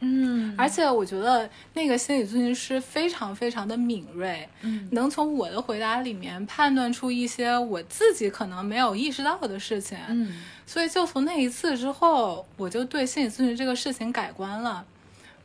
[0.00, 9.98] 嗯而且我觉得那个心理咨询师非常非常的敏锐，嗯能从我的回答里面判断出一些我自己可能没有意识到的事情。
[10.08, 14.84] 嗯所以就从那一次之后，我就对心理咨询这个事情改观了。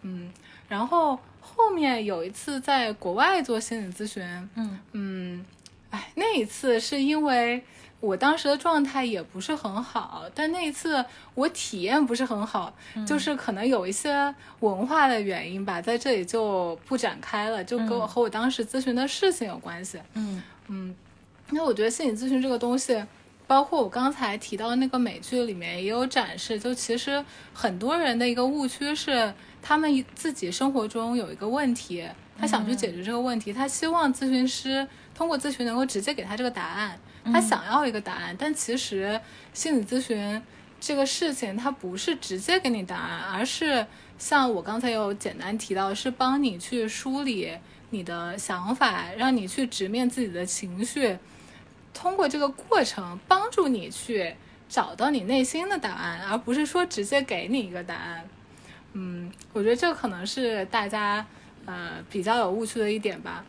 [0.04, 0.32] 嗯，
[0.70, 5.46] 然后后面有一次在国外做心理咨询，嗯嗯，
[5.90, 7.64] 哎，那一次是因为
[8.06, 12.74] 我当时的状态也不是很好，但那一次我体验不是很好，
[13.08, 18.08] 就是可能有一些文化的原因吧，在这里就不展开了，就跟我嗯。
[18.08, 20.00] 和我当时咨询的事情有关系。
[20.14, 20.42] 嗯。
[20.68, 20.96] 嗯，
[21.50, 23.04] 那我觉得心理咨询这个东西，
[23.48, 39.20] 包括我刚才提到的那个美剧里面也有展示，就其实很多人的一个误区是，他们自己生活中有一个问题，他想去解决这个问题，他希望咨询师通过咨询能够直接给他这个答案，他想要一个答案，但其实
[39.54, 40.42] 心理咨询
[40.80, 43.86] 这个事情，它不是直接给你答案，而是
[44.18, 47.52] 像我刚才有简单提到，是帮你去梳理
[47.90, 51.18] 你的想法，让你去直面自己的情绪，
[51.94, 54.36] 通过这个过程帮助你去
[54.70, 58.30] 找到你内心的答案，而不是说直接给你一个答案。
[58.94, 61.26] 嗯，我觉得这可能是大家
[61.66, 63.44] 呃比较有误区的一点吧。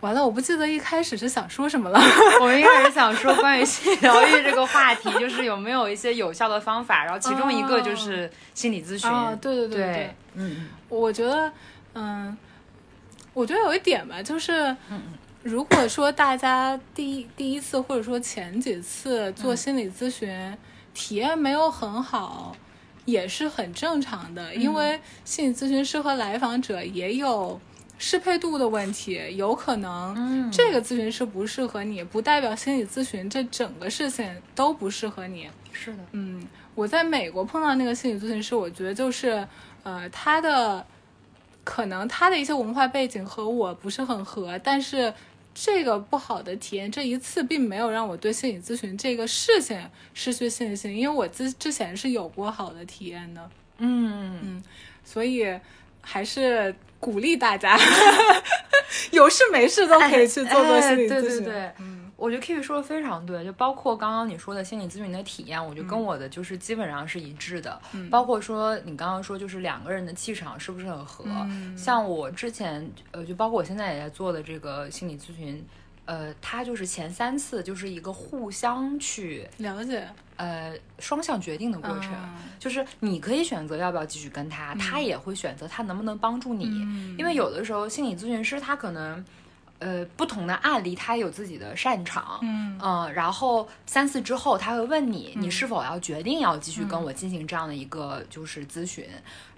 [0.00, 2.00] 完了，我不记得一开始是想说什么了。
[2.40, 9.10] 我们一开始想说关于心理疗愈这个话题，就是有没有一些有效的方法，然后其中一个就是心理咨询。
[9.10, 11.52] 啊，对对对对对，嗯我觉得，
[11.94, 12.36] 嗯，
[13.34, 14.76] 我觉得有一点吧，就是，
[15.42, 20.56] 如果说大家第一第一次或者说前几次做心理咨询，
[20.94, 22.54] 体验没有很好，
[23.04, 27.60] 也是很正常的，因为心理咨询师和来访者也有。
[27.98, 30.50] 适配度的问题，有可能嗯。
[30.50, 35.48] 这个咨询师不适合你，不代表心理咨询这整个事情都不适合你。
[35.72, 39.46] 是的，嗯，我在美国碰到那个心理咨询师，我觉得就是，
[39.82, 40.86] 呃，他的
[41.64, 45.12] 可能他的一些文化背景和我不是很合，但是
[45.54, 49.78] 这个不好的体验，这一次并没有让我对心理咨询这个事情
[50.14, 54.38] 失去信心，因为我之之前是有过好的体验的，嗯。
[54.42, 54.62] 嗯
[55.04, 55.42] 所以
[56.10, 57.78] 还是鼓励大家，
[59.12, 61.18] 有事没事都可以去做做心理咨询。
[61.18, 67.80] 哎对对对，嗯我觉得 K 说的非常对，就包括刚刚你说的心理咨询的体验，我觉得跟我的就是基本上是一致的。
[67.92, 71.24] 嗯包括说你刚刚说就是两个人的气场是不是很合？
[71.48, 75.64] 嗯像我之前呃，就包括我现在也在做的这个心理咨询，
[76.08, 82.10] 呃，他就是前三次就是一个互相去了解呃双向决定的过程。
[82.14, 86.64] 嗯就是你可以选择要不要继续跟他，他也会选择他能不能帮助你。
[86.64, 89.22] 嗯因为有的时候心理咨询师他可能，
[89.80, 99.04] 呃，不同的案例他有自己的擅长，嗯嗯，然后三次之后他会问你，你是否要决定要继续跟我进行这样的一个就是咨询，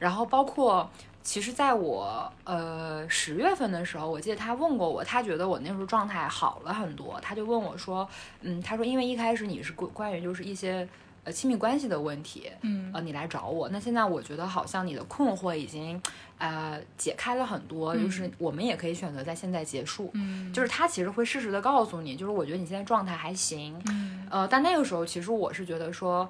[0.00, 0.90] 然后包括。
[1.22, 8.08] 其实，在我呃十月份的时候，我记得他问过我，他觉得我那时候状态好了很多，他就问我说，
[8.40, 10.88] 嗯，他说因为一开始你是关关于就是一些
[11.24, 13.68] 呃亲密关系的问题，嗯呃，你来找我。
[13.68, 16.00] 那现在我觉得好像你的困惑已经
[16.38, 20.10] 呃解开了很多，就是我们也可以选择在现在结束。
[20.14, 26.28] 嗯就是他其实会适时的告诉你，就是我觉得你现在状态还行，嗯呃，但那个时候其实我是觉得说，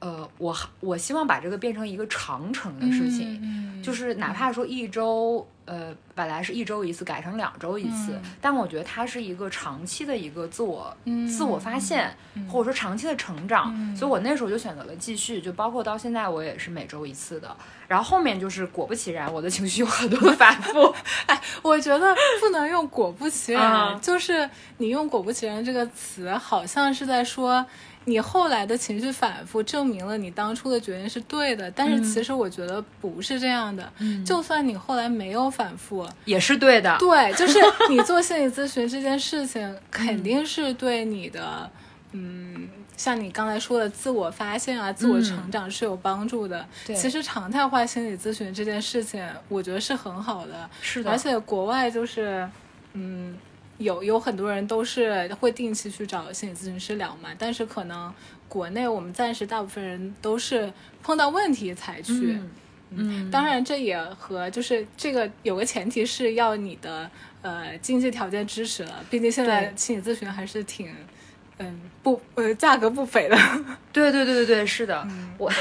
[0.00, 8.22] 呃，我我希望把这个变成一个长程的事情，嗯就是哪怕说一周，呃，本来是一周一次，改成两周一次，嗯。
[8.38, 12.14] 但我觉得它是一个长期的一个自我、嗯自我发现，
[12.46, 13.96] 或者说长期的成长，嗯。
[13.96, 17.56] 所以我那时候就选择了继续，就包括到现在我也是每周一次的，
[17.88, 24.00] 然后后面就是果不其然，我的情绪有很多的反复， 哎我觉得不能用“果不其然”，嗯。
[24.02, 27.64] 就是你用“果不其然”这个词，好像是在说
[28.10, 31.70] 你后来的情绪反复证明了你当初的决定是对的。
[31.70, 33.90] 但是其实我觉得不是这样的，
[34.26, 41.70] 就算你后来没有反复，也是对的，对，就是你做心理咨询这件事情，肯定是对你的，
[42.12, 42.68] 嗯。
[42.96, 46.66] 像你刚才说的自我发现啊、自我成长是有帮助的。
[46.86, 50.68] 对其实常态化心理咨询这件事情，我觉得是很好的。
[50.82, 52.46] 是的，而且国外就是，
[52.92, 53.34] 嗯，
[53.80, 58.12] 有有很多人都是会定期去找心理咨询师聊嘛，但是可能
[58.48, 62.12] 国内我们暂时大部分人都是碰到问题才去。
[62.12, 62.50] 嗯
[62.92, 70.92] 嗯，当然，这也和就是这个有个前提是要你的呃经济条件支持了，毕竟现在心理咨询还是挺。
[71.62, 73.36] 嗯，不，呃，价格不菲的。
[73.92, 75.52] 对对对对对，是的，我，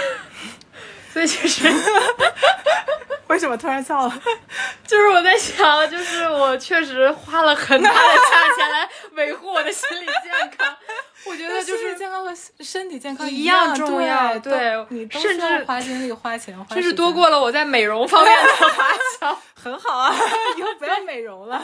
[1.14, 1.68] 所以其实
[3.28, 4.22] 为什么突然笑了？
[4.88, 10.76] 就是我在想，就是我确实花了很大的价钱来维护我的心理健康，
[11.26, 18.88] 我觉得就是健康和身体健康一样样重要对对你都甚至花精力、花钱、花甚至多过了我在美容方面的花
[19.20, 19.40] 销。
[19.62, 20.16] 很好啊，
[20.58, 21.62] 以后不要美容了，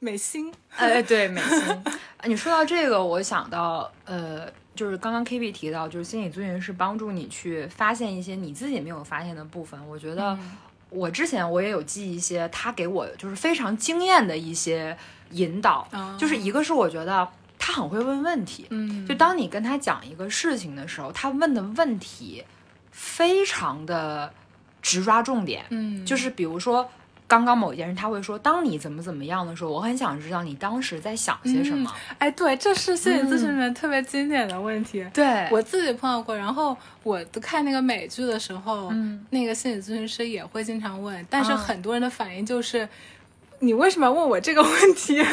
[0.00, 0.52] 美心。
[0.76, 1.84] 哎，对，美心。
[2.24, 9.80] 你说到这个，我想到，呃，就是刚刚 K B 提到，就是心理咨询是帮助你去发现一些你自己没有发现的部分。
[9.88, 10.36] 我觉得
[10.90, 14.96] 我之前我也有记一些他给我就是非常惊艳的一些
[15.30, 22.44] 引导，嗯就是一个是我觉得他很会问问题，嗯就当你跟他讲一个事情的时候，他问的问题
[22.90, 24.32] 非常的
[24.82, 26.90] 直抓重点，嗯，就是比如说。
[27.26, 31.90] 刚刚某一件事，他会说：“当你怎么怎么样的时候，我很想知道你当时在想些什么。
[32.18, 35.04] 哎，对，这是心理咨询里面特别经典的问题。
[35.12, 42.88] 对我自己碰到过，然后我看那个美剧的时候，嗯那个心理咨询师也会经常问，但是啊很多人的反应就是。
[43.64, 45.22] 你为什么要问我这个问题？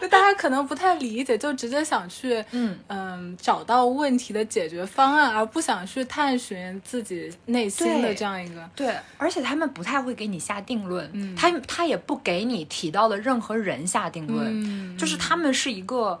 [0.00, 8.70] 就大家可能不太理解，就直接想去嗯嗯找到问题的解决方案，而不想去探寻自己内心的这样一个。
[8.74, 16.18] 对，而且他们不太会给你下定论，嗯他他也不给你提到的任何人下定论，嗯就是他们是一个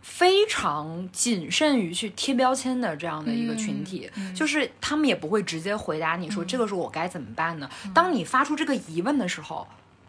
[0.00, 7.70] 非常谨慎于去贴标签的这样的一个群体，嗯就是他们也不会直接回答你说、这个时候我该怎么办呢？
[7.94, 9.66] 当你发出这个疑问的时候，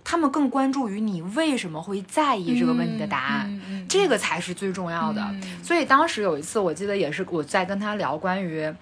[0.09, 5.21] 他们更关注于你为什么会在意这个问题的答案，嗯嗯嗯这个才是最重要的。
[5.33, 8.73] 嗯所以当时有一次，我记得也是我在跟他聊关于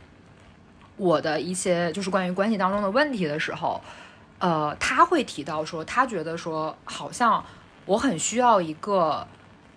[0.97, 3.81] 我的一些就是关于关系当中的问题的时候，
[4.37, 7.43] 呃，他会提到说，他觉得说好像
[7.87, 9.27] 我很需要一个。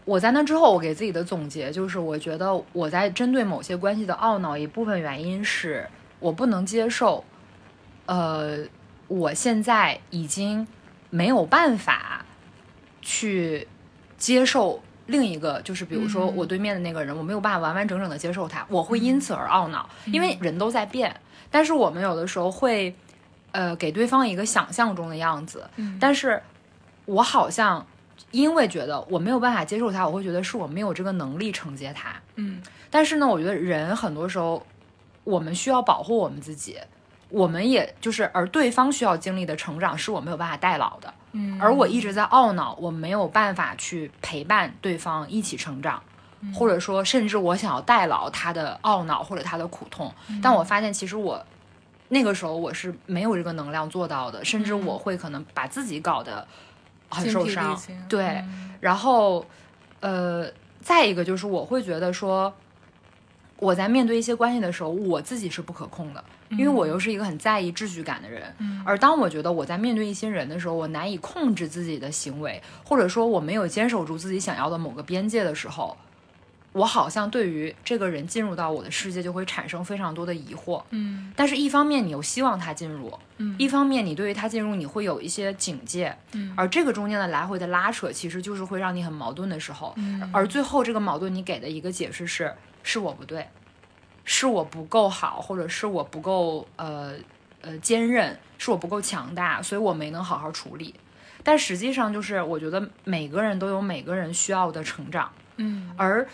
[0.04, 5.88] 我在那之后，我给自己的总结就是，我觉得我在针对某些关系的懊恼，一部分原因是
[6.18, 7.24] 我不能接受，
[8.04, 8.58] 呃，
[9.06, 10.66] 我现在已经
[11.10, 12.24] 没有办法
[13.00, 13.66] 去
[14.16, 16.36] 接受另一个，就是比如说嗯。
[16.36, 21.14] 我对面的那个人，我没有办法完完整整的接受他，我会因此而懊恼，因为人都在变。
[21.50, 22.94] 但是我们有的时候会，
[23.52, 25.96] 呃，给对方一个想象中的样子，嗯。
[25.98, 26.42] 但是
[27.06, 27.86] 我好像
[28.30, 32.14] 因为觉得我没有办法接受他，我会觉得是我没有这个能力承接他。
[32.34, 32.60] 嗯。
[32.90, 34.66] 但是呢，我觉得人很多时候，
[35.24, 36.78] 我们需要保护我们自己，
[37.28, 46.02] 我们也就是，而对方需要经历的成长是我没有办法代劳的，嗯，而我一直在懊恼，我没有办法去陪伴对方一起成长，
[46.54, 51.44] 或者说，甚至我想要代劳他的懊恼或者他的苦痛，但我发现其实我。
[52.10, 56.48] 那个时候我是没有这个能量做到的，甚至我会可能把自己搞得
[57.10, 57.78] 很受伤。
[58.08, 58.72] 对，嗯。
[58.80, 59.44] 然后，
[60.00, 60.50] 呃，
[60.80, 62.50] 再一个就是我会觉得说，
[63.58, 68.54] 我在面对一些关系的时候，我自己是不可控的，因为我又是一个很在意秩序感的人。
[68.58, 75.96] 嗯而当我觉得我在面对一些人的时候，我难以控制自己的行为，或者说我没有坚守住自己想要的某个边界的时候，
[76.72, 80.82] 我好像对于这个人进入到我的世界就会产生非常多的疑惑。
[80.90, 89.92] 嗯但是，一方面你又希望他进入，嗯一方面你对于他进入你会有一些警戒，嗯而这个中间的来回的拉扯，其实就是会让你很矛盾的时候。
[89.96, 93.46] 嗯而最后这个矛盾，你给的一个解释是：是我不对，
[94.30, 97.14] 是我不够好，或者是我不够呃
[97.62, 100.94] 呃坚韧，是我不够强大，所以我没能好好处理。
[101.42, 106.28] 但实际上，就是我觉得每个人都有每个人需要的成长，嗯而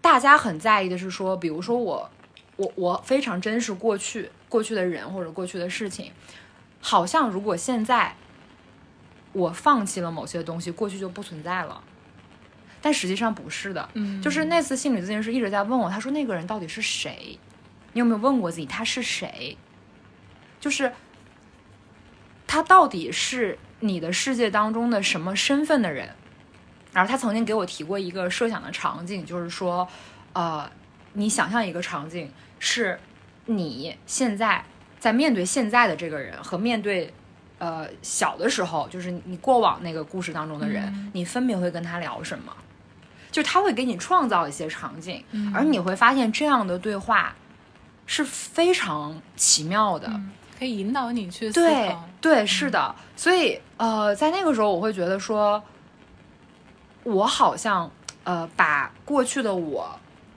[0.00, 2.08] 大家很在意的是说，比如说我，
[2.54, 6.12] 我我非常珍视过去过去的人或者过去的事情，
[6.80, 8.14] 好像如果现在
[9.32, 11.82] 我放弃了某些东西，过去就不存在了。
[12.80, 17.38] 但实际上不是的，嗯，就是那次心理咨询师一直在问我，他说那个人到底是谁？
[17.92, 19.56] 你有没有问过自己他是谁？
[20.60, 20.92] 就是
[22.46, 26.10] 他到底是你的世界当中的什么身份的人？
[26.92, 29.86] 然后他曾经给我提过一个设想的场景，就是说，
[30.32, 30.70] 呃，
[31.14, 32.98] 你想象一个场景，是
[33.46, 34.64] 你现在
[34.98, 37.12] 在面对现在的这个人和面对。
[37.58, 42.54] 呃，小的时候，就是你过往那个故事当中的人，嗯你分别会跟他聊什么？
[43.36, 47.34] 就是他会给你创造一些场景，嗯而你会发现这样的对话
[48.06, 50.08] 是非常奇妙的。
[50.08, 52.08] 嗯可以引导你去思考。
[52.18, 52.94] 对，是的。
[53.14, 55.62] 所以呃，在那个时候，我会觉得说，
[57.02, 57.90] 我好像
[58.24, 59.86] 呃把过去的我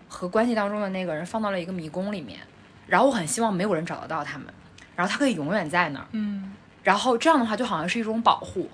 [0.10, 2.38] 和关系当中的那个人放到了一个迷宫里面，
[2.86, 4.48] 然后我很希望没有人找得到他们，
[4.94, 6.06] 然后他可以永远在那儿。
[6.12, 8.70] 嗯然后这样的话就好像是一种保护，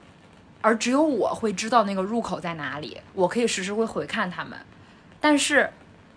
[0.65, 4.57] 而只有我会知道那个入口在哪里，我可以时时会回看他们。
[5.21, 5.69] 但是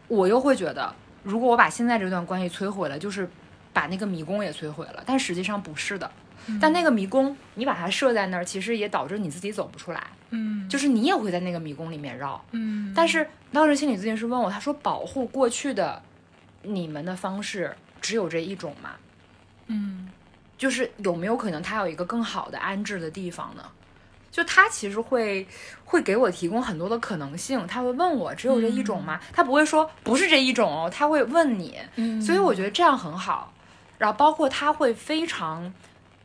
[0.06, 3.28] 我又会觉得，如果我把现在这段关系摧毁了，就是
[3.74, 5.02] 把那个迷宫也摧毁了。
[5.04, 6.10] 但实际上不是的，
[6.58, 12.42] 但那个迷宫你把它设在那儿，其实也导致你自己走不出来，嗯就是你也会在那个迷宫里面绕。
[12.52, 16.02] 嗯，但是当时心理咨询师问我，他说保护过去的
[16.62, 18.92] 你们的方式只有这一种吗？
[19.66, 20.08] 嗯
[20.56, 23.62] 就是有没有可能他有一个更好的安置的地方呢？
[24.38, 25.44] 就他其实会
[25.84, 29.18] 会给我提供很多的可能性，他会问我只有这一种吗？
[29.32, 33.52] 他不会说不是这一种哦，他会问你，嗯，所以我觉得这样很好。
[33.98, 35.74] 然后包括他会非常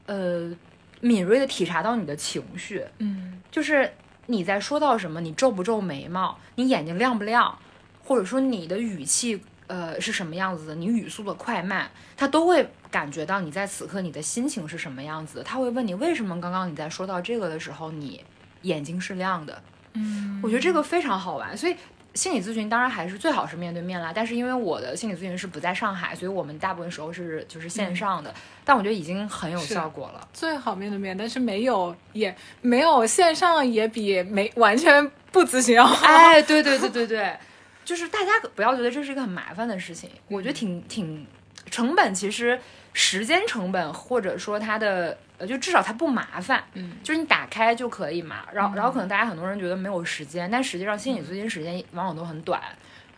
[0.05, 0.55] 呃
[1.01, 3.91] 敏锐的体察到你的情绪，嗯就是
[4.28, 7.57] 你在说到什么，你皱不皱眉毛，你眼睛亮不亮，
[8.03, 15.44] 或者说你的语气呃是什么样子的，你语速的快慢，他都会感觉到你在此刻你的心情是什么样子的。
[15.44, 18.24] 他会问你为什么刚刚你在说到这个的时候，你
[18.62, 19.62] 眼睛是亮的。
[19.94, 21.76] 嗯，我觉得这个非常好玩，所以。
[22.16, 28.32] 心理咨询当然还是最好是面对面啦，但是因为我的心理咨询师不在上海，所以我们大部分时候是就是线上的，
[28.64, 30.28] 但我觉得已经很有效果了。
[30.32, 36.06] 最好面对面，但是没有也没有线上也比没完全不咨询要好。
[36.06, 37.36] 哎，对对对对对，
[37.84, 41.26] 就是大家不要觉得这是一个很麻烦的事情，我觉得挺挺
[41.74, 42.59] 成本，其实
[42.93, 48.45] 时间成本或者说它的呃，就至少它不麻烦，嗯就是你打开就可以嘛。
[48.53, 52.61] 然后然后可能大家很多人觉得没有时间，但实际上心理咨询时间往往都很短，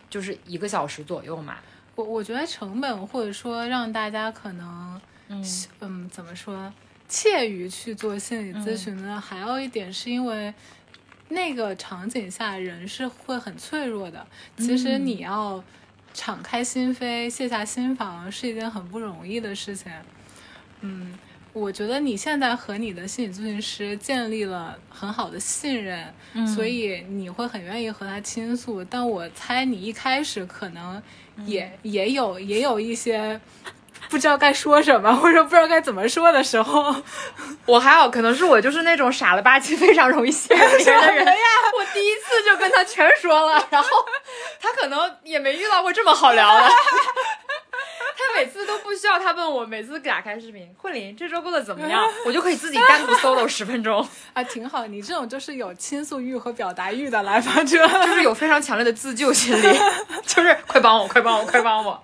[0.10, 1.58] 就是一个小时左右嘛。
[1.96, 5.44] 我我觉得成本或者说让大家可能嗯
[5.82, 6.72] 嗯怎么说
[7.10, 10.54] 怯于去做心理咨询呢，还有一点是因为
[11.30, 14.26] 那个场景下人是会很脆弱的。
[14.58, 15.62] 其实嗯你要
[16.16, 19.92] 敞开心扉、卸下心防是一件很不容易的事情。
[20.80, 21.14] 嗯，
[21.52, 28.84] 我觉得你现在和你的心理咨询师建立了很好的信任，嗯所以你会很愿意和他倾诉。
[28.84, 31.02] 但我猜你一开始可能
[31.46, 33.40] 也、也有也有一些
[34.10, 36.96] 不不知道该说什么， 或者不知道该怎么说的时候，
[37.68, 41.26] 我还好，可能是我就是那种傻了吧唧、非常容易信任别人的人。
[41.78, 43.90] 我第一次就跟他全说了，然后
[44.62, 46.70] 他可能也没遇到过这么好聊的。
[48.18, 54.88] 他每次都不需要他问我，每次打开视频，慧琳这周过得怎么样，我就可以自己单独 solo 十分钟，啊，挺好。
[54.88, 59.78] 你这种就是有倾诉欲和表达欲的来访者，就是有非常强烈的自救心理，
[60.26, 62.02] 就是快帮我，快帮我，快帮我。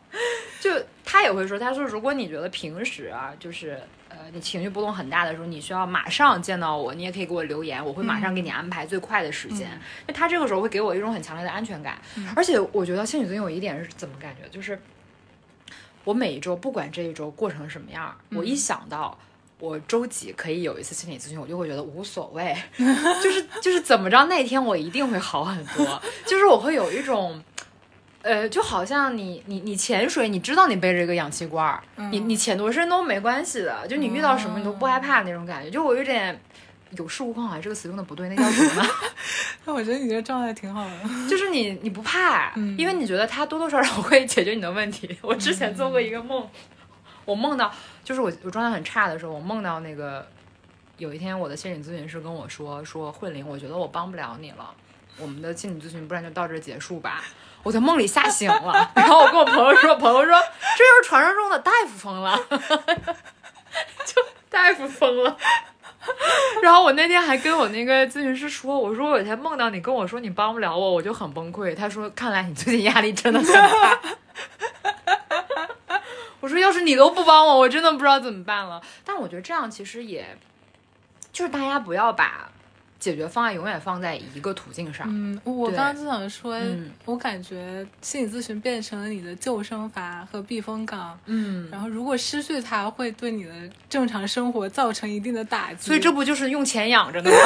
[0.59, 0.69] 就
[1.03, 3.79] 他也会说，他说如果你觉得平时啊，就是
[4.09, 9.69] 呃你情绪波动很大的时候，你需要马上见到我，你也可以给我留言，我会马上给你安排最快的时间。
[10.07, 11.99] 那、他这个时候会给我一种很强烈的安全感，
[12.35, 14.79] 而且我觉得心理咨询有一点是怎么感觉，就是
[16.03, 19.17] 我每一周不管这一周过成什么样，我一想到。
[19.59, 27.39] 我周几可以有一次心理咨询，我就会觉得无所谓，就是就是怎么着那天我一定会好很多，就是我会有一种，
[28.23, 36.39] 呃，就好像你你你潜水，你知道你背着一个氧气罐儿，你你潜多深都没关系的，就你遇到什么你都不害怕那种感觉，就我有点
[36.91, 38.89] 有恃无恐啊，这个词用的不对，那叫什么呢？
[39.65, 40.91] 那我觉得你这状态挺好的，
[41.29, 45.17] 就是你你不怕，因为你觉得它多多少少会解决你的问题。
[45.21, 46.47] 我之前做过一个梦，
[47.25, 47.71] 我梦到
[48.03, 50.27] 就是我我状态很差的时候，我梦到那个
[50.97, 54.73] 有一天我的心理咨询师跟我说说慧玲，我觉得我帮不了你了，
[55.17, 57.23] 我们的心理咨询不然就到这儿结束吧。
[57.63, 60.31] 我在梦里吓醒了，然后我跟我朋友说，朋友说
[60.77, 62.39] 这就是传说中的大夫疯了，
[64.05, 65.37] 就大夫疯了。
[66.63, 71.75] 然后我那天还跟我那个咨询师说，我说我有天梦到你跟我说你帮不了我，我就很崩溃。
[71.75, 73.99] 他说看来你最近压力真的很大。
[76.39, 78.81] 我说要是你都不帮我，我真的不知道怎么办了。
[79.05, 80.35] 但我觉得这样其实也，
[81.31, 82.49] 就是大家不要把
[83.01, 85.05] 解决方案永远放在一个途径上。
[85.09, 93.51] 嗯，我刚刚就想说，嗯我感觉心理咨询变成了你的救生筏和避风港，嗯，然后如果失去它，会对你的
[93.89, 95.87] 正常生活造成一定的打击。
[95.87, 97.37] 所以这不就是用钱养着的吗？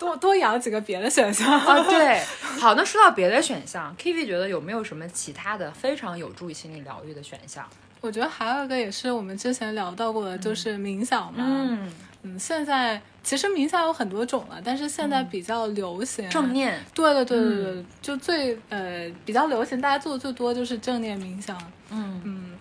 [0.00, 1.48] 多多养几个别的选项。
[1.60, 2.20] 啊，对。
[2.58, 7.64] 好，那说到别的选项，Kiwi 觉得有没有什么其他的非常有助于心理疗愈的选项？
[8.00, 11.44] 我觉得还有一个也是我们之前聊到过的，就是冥想嘛。
[11.46, 11.92] 嗯，
[12.22, 16.52] 嗯，现在其实冥想有很多种了，但是现在比较流行、正。
[16.52, 16.78] 念。
[16.94, 21.56] 对对对对对，就最呃比较流行，大家做的最多就是正念冥想。
[21.90, 22.58] 嗯嗯，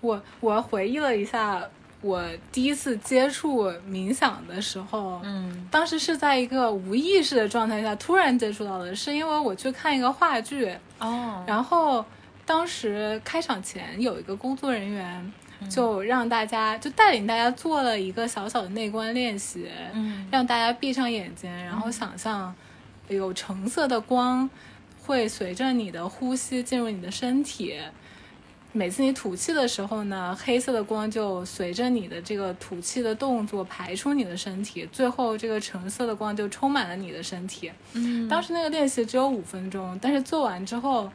[0.00, 1.62] 我我回忆了一下，
[2.00, 12.04] 我第一次接触冥想的时候，嗯当时是在一个无意识的状态下突然接触到的，是因为我去看一个话剧，哦，然后
[12.44, 15.32] 当时开场前有一个工作人员
[15.68, 22.54] 就让大家就带领大家做了一个小小的内观练习，嗯让大家闭上眼睛，然后想象
[23.08, 24.48] 有橙色的光
[25.02, 27.78] 会随着你的呼吸进入你的身体。
[28.74, 37.70] 每次你吐气的时候呢，黑色的光就随着你的这个吐气的动作排出你的身体，最后这个橙色的光就充满了你的身体。
[37.92, 41.12] 嗯当时那个练习只有五分钟，但是做完之后，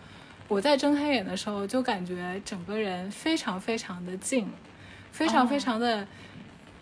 [0.48, 4.50] 我在睁开眼的时候就感觉整个人非常非常的静，
[5.12, 6.08] 非常哦非常的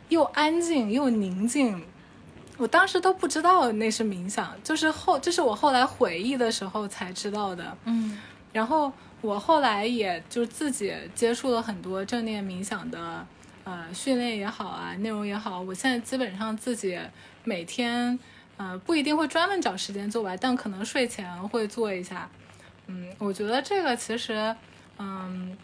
[0.10, 1.84] 又安静又宁静。
[2.58, 7.78] 我当时都不知道那是冥想，就是后，这是我后来回忆的时候才知道的。
[7.86, 8.18] 嗯
[8.54, 8.90] 然后
[9.20, 13.28] 我后来也就自己接触了很多正念冥想的
[13.66, 16.98] 呃训练也好啊，内容也好，我现在基本上自己
[17.44, 18.18] 每天
[18.56, 22.30] 呃不一定会专门找时间做吧，但可能睡前会做一下。
[22.88, 24.56] 嗯，我觉得这个其实
[24.98, 25.56] 嗯，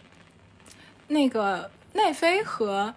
[1.07, 2.93] 那个奈飞和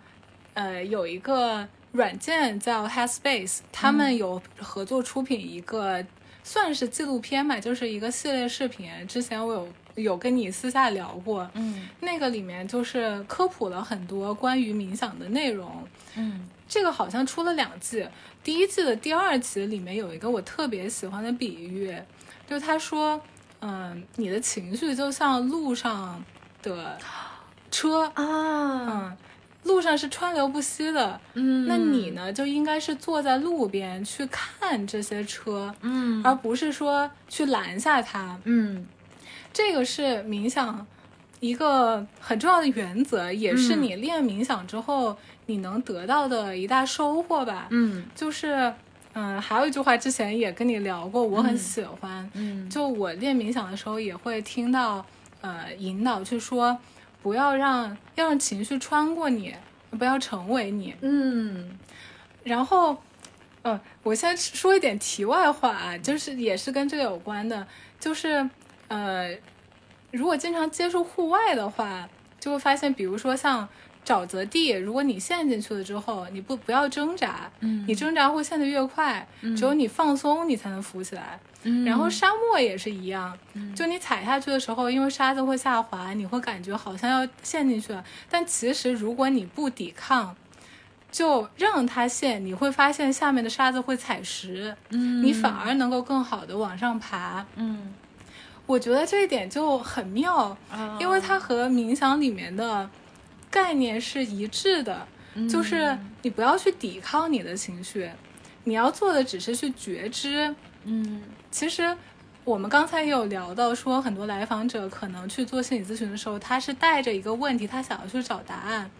[0.55, 6.05] 呃有一个软件叫 Headspace，他们有合作出品一个。
[6.47, 8.91] 算是纪录片吧，就是一个系列视频。
[9.09, 15.89] 之前我有有跟你私下聊过，嗯那个里面就是科普了很多关于冥想的内容。
[16.17, 18.07] 嗯这个好像出了两季，
[18.43, 21.97] 第一季的第二集里面有一个我特别喜欢的比喻，
[22.47, 23.19] 就他说，
[23.67, 26.23] 嗯，你的情绪就像路上
[26.63, 26.99] 的
[27.71, 28.15] 车，啊。
[28.19, 29.17] 嗯，
[29.63, 31.67] 路上是川流不息的，嗯。
[31.67, 36.21] 那你呢就应该是坐在路边去看这些车，嗯。
[36.23, 38.39] 而不是说去拦下它。
[38.45, 38.87] 嗯。
[39.51, 40.87] 这个是冥想
[41.41, 47.69] 一个很重要的原则，也是嗯你练冥想之后你能得到的一大收获吧。
[47.71, 48.05] 嗯。
[48.15, 48.75] 就是，
[49.15, 52.29] 嗯，还有一句话之前也跟你聊过，我很喜欢。
[52.35, 55.05] 嗯就我练冥想的时候也会听到，
[55.41, 56.77] 呃，引导去说，
[57.23, 59.55] 不要让要让情绪穿过你，
[59.91, 60.95] 不要成为你。
[61.01, 61.79] 嗯
[62.43, 62.97] 然后，
[63.63, 67.67] 呃，我先说一点题外话啊，就是也是跟这个有关的，
[68.01, 68.51] 就是
[68.89, 69.35] 呃，
[70.11, 72.09] 如果经常接触户外的话，
[72.39, 73.67] 就会发现，比如说像
[74.05, 77.85] 沼泽地，如果你陷进去了之后，你不不要挣扎，嗯。
[77.89, 79.27] 你挣扎会陷得越快，
[79.57, 81.39] 只有你放松，你才能浮起来。
[81.87, 83.37] 然后沙漠也是一样，
[83.75, 90.37] 就你踩下去的时候，因为沙子会下滑，你会感觉好像要陷进去了，但其实如果你不抵抗，
[91.11, 95.23] 就让它陷，你会发现下面的沙子会踩实，嗯。
[95.23, 97.47] 你反而能够更好的往上爬。
[97.57, 97.95] 嗯，
[98.67, 102.91] 我觉得这一点就很妙，啊因为它和冥想里面的
[103.55, 105.07] 概念是一致的，
[105.49, 108.11] 就是你不要去抵抗你的情绪，
[108.65, 110.53] 你要做的只是去觉知。
[110.83, 111.97] 嗯其实
[112.43, 118.91] 我们刚才也有聊到，说很多来访者可能去做心理咨询的时候，他是带着一个问题，他想要去找答案。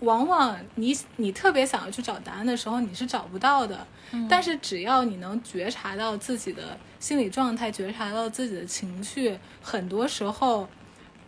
[0.00, 3.86] 往往你你特别想要去找答案的时候，你是找不到的。
[4.28, 10.68] 但是只要你能觉察到自己的心理状态，觉察到自己的情绪，很多时候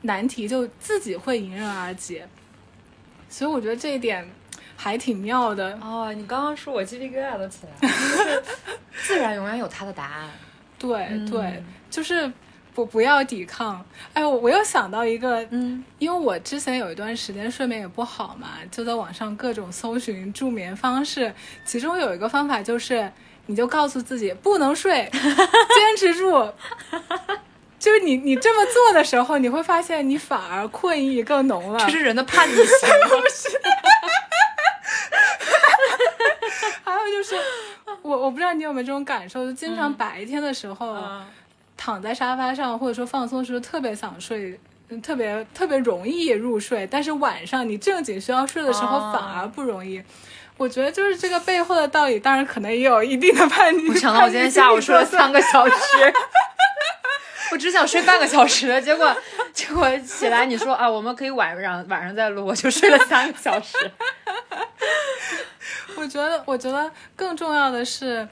[0.02, 2.28] 难题就自己会迎刃而解。
[3.36, 4.24] 所以我觉得这一点
[4.76, 5.76] 还挺妙的。
[5.82, 7.88] 哦，你刚刚说我鸡皮疙瘩都起来了，就
[8.22, 8.42] 是
[9.08, 10.30] 自然永远有它的答案。
[10.78, 10.88] 对
[11.28, 12.30] 对嗯，就是
[12.72, 13.84] 不不要抵抗。
[14.12, 23.10] 哎，我我又想到一个，嗯因为我之前有一段时间睡眠也不好嘛，就在网上各种搜寻助眠方式，其中有一个方法就是，
[23.46, 26.48] 你就告诉自己不能睡， 坚持住。
[27.84, 31.78] 就是你你这么做的时候，你会发现你反而困意更浓了。
[31.80, 32.86] 这是人的叛逆期。
[36.82, 37.36] 还有就是，
[38.00, 41.26] 我我不知道你有没有这种感受，就经常白天的时候、嗯
[41.76, 44.58] 躺在沙发上，或者说放松的时候，特别想睡。
[44.88, 50.02] 嗯特别特别容易入睡，但是晚上你正经需要睡的时候哦反而不容易。
[50.56, 53.90] 我觉得就是这个背后的道理，当然可能也有一定的叛逆。
[53.90, 55.74] 我想到我今天下午睡了三个小时，
[57.52, 59.14] 我只想睡半个小时，结果
[59.52, 63.76] 结果起来你说啊，我们可以晚上晚上再录，我就睡了三个小时。
[65.96, 68.26] 我觉得，我觉得更重要的是，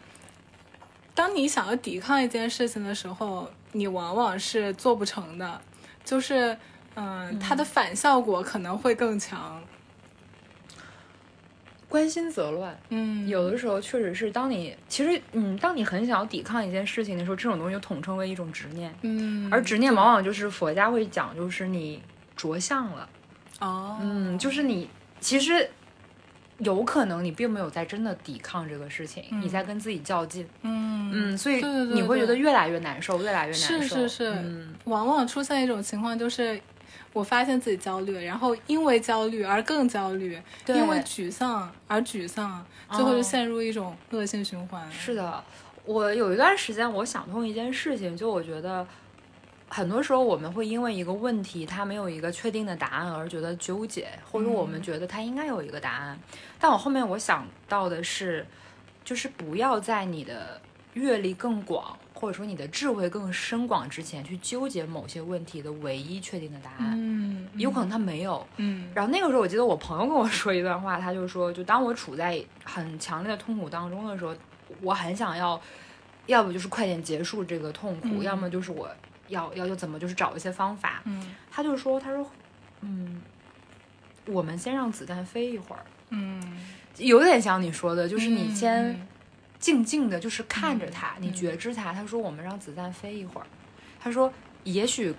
[1.15, 5.61] 当你想要抵抗一件事情的时候，你往往是做不成的，
[6.05, 6.57] 就是，
[6.95, 9.63] 嗯、它的反效果可能会更强。
[11.93, 22.03] 关心则乱，嗯，有的时候确实是当你其实嗯，当你很想要抵抗一件事情的时候，这种东西就统称为一种执念，嗯，而执念往往就是佛家会讲，就是你
[22.35, 23.07] 着相了，
[23.61, 24.89] 哦，嗯，就是你
[25.21, 25.69] 其实。
[26.59, 31.11] 有可能你并没有在真的抵抗这个事情，你在跟自己较劲，嗯。
[31.13, 31.61] 嗯，所以
[31.93, 33.79] 你会觉得越来越难受，越来越难受。
[33.81, 34.31] 是是是。
[34.31, 36.61] 嗯，往往出现一种情况就是。
[37.13, 44.91] 我发现自己焦虑，然后因为焦虑而更焦虑，对因为沮丧而沮丧，最后就哦陷入一种恶性循环。
[44.91, 45.45] 是的，
[45.85, 48.87] 我有一段时间我想通一件事情，就我觉得
[49.69, 56.19] 很多时候我们会因为一个问题它没有一个确定的答案而觉得纠结，或者我们觉得它应该有一个答案。
[56.59, 58.47] 但我后面我想到的是，
[59.05, 60.61] 就是不要在你的
[60.95, 61.99] 阅历更广。
[62.23, 68.89] 或者说你的智慧更深广之前，去纠结某些问题的唯一确定的答案，嗯，有可能他没有，嗯。
[68.95, 74.33] 然后那个时候，我记得我朋友跟我说一段话，他就说，就当我处在很强烈的痛苦当中的时候，
[74.81, 75.61] 我很想要，
[76.27, 78.23] 要不就是快点结束这个痛苦，嗯。
[78.23, 78.89] 要么就是我
[79.27, 81.03] 要要要怎么就是找一些方法。
[81.05, 81.35] 嗯。
[81.51, 82.25] 他就说，他说，
[82.83, 83.21] 嗯，
[84.27, 86.41] 我们先让子弹飞一会儿，嗯，
[86.99, 89.07] 有点像你说的，就是你嗯先嗯
[89.63, 91.95] 静静的，就是看着它，嗯你觉知它。
[91.95, 93.47] 他说，我们让子弹飞一会儿。
[93.99, 94.31] 他说，
[94.65, 95.15] 也许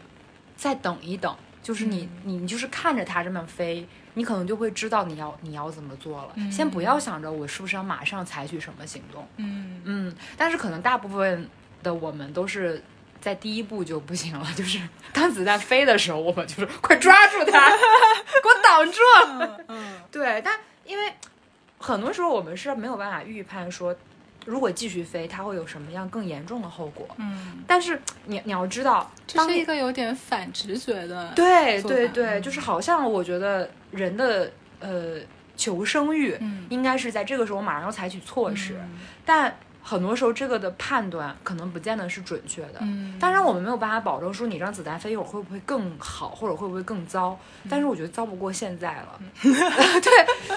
[0.56, 6.34] 再等一等，就是你、你你就是看着它这么飞，你可能就会知道你要你要怎么做了。
[6.36, 11.50] 嗯先不要想着我是不是要马上采取什么行动，嗯嗯，但是可能大部分
[11.82, 12.84] 的我们都是。
[13.24, 14.78] 在第一步就不行了，就是
[15.14, 17.70] 当子弹飞的时候，我们就是快抓住它，
[18.44, 19.00] 给我挡住。
[19.70, 21.14] 嗯对，但因为
[21.78, 23.96] 很多时候我们是没有办法预判说，
[24.46, 27.08] 如果继续飞，它会有什么样更严重的后果。
[27.18, 32.42] 嗯，但是你你要知道，这是一个有点反直觉的，对对对，嗯。
[32.42, 35.18] 就是好像我觉得人的呃
[35.56, 36.66] 求生欲嗯。
[36.70, 39.00] 应该是在这个时候马上要采取措施，嗯。
[39.26, 42.80] 但很多时候这个的判断可能不见得是准确的。
[42.80, 47.38] 嗯，当然，我们没有办法保证说你让子弹飞一会儿会不会更好，或者会不会更糟。
[47.70, 49.20] 但是我觉得糟不过现在了。
[49.44, 49.50] 对，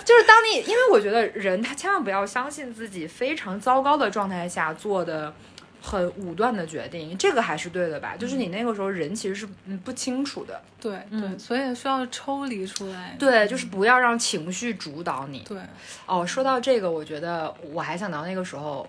[0.05, 5.35] 就是当你，因为我觉得人他千万不要相信自己非常糟糕的状态下做的
[5.83, 8.15] 很武断的决定，这个还是对的吧？
[8.17, 10.61] 就是你那个时候人其实是嗯不清楚的。
[10.81, 13.17] 对对，嗯所以需要抽离出来。
[13.19, 15.41] 对，就是不要让情绪主导你。
[15.41, 15.59] 对，
[16.07, 18.89] 哦，说到这个，我觉得我还想到那个时候，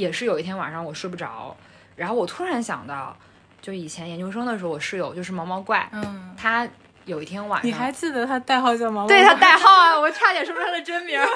[0.00, 1.56] 也是有一天晚上我睡不着，
[1.94, 3.16] 然后我突然想到，
[3.60, 6.66] 就以前研究生的时候，我室友就是毛毛怪，嗯他
[7.04, 9.06] 有一天晚上，你还记得他代号叫毛毛？
[9.06, 11.20] 对他代号啊，我差点说出他的真名。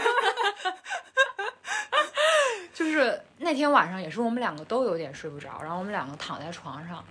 [2.73, 7.05] 就是那天晚上，也是我们两个都有点睡不着，然后我们两个躺在床上，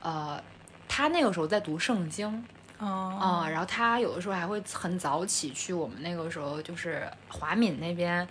[0.00, 0.42] 呃，
[0.88, 2.44] 他那个时候在读圣经，
[2.78, 8.26] 哦，啊、然后他有的时候还会很早起去我们那个时候就是华敏那边，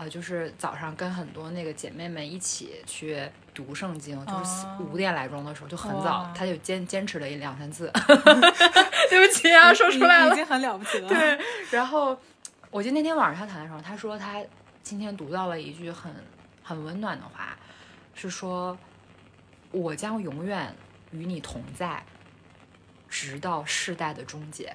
[0.00, 3.22] 呃，就是早上跟很多那个姐妹们一起去
[3.52, 7.92] 读圣经，就是哦五点来钟的时候就很早哇，他就坚坚持了一两三次。
[9.10, 10.34] 对不起啊，说出来了已已。
[10.36, 11.08] 经很了不起了。
[11.08, 11.38] 对，
[11.70, 12.18] 然后
[12.70, 14.42] 我记得那天晚上他谈的时候，他说他
[14.82, 16.10] 今天读到了一句很
[16.62, 17.54] 很温暖的话，
[18.14, 18.78] 是说
[19.70, 20.74] 我将永远
[21.10, 22.02] 与你同在，
[23.06, 24.74] 直到世代的终结。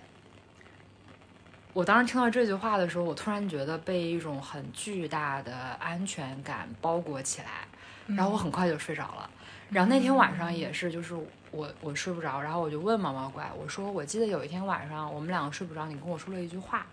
[1.75, 7.67] 我当时听到这句话的时候，我突然觉得被一种很巨大的安全感包裹起来，
[8.15, 9.29] 然后我很快就睡着了。
[9.69, 11.13] 然后那天晚上也是，就是
[11.51, 16.87] 我我睡不着，然后我就问毛毛怪，我说我记得有一天晚上我们两个睡不着，你跟我说了一句话，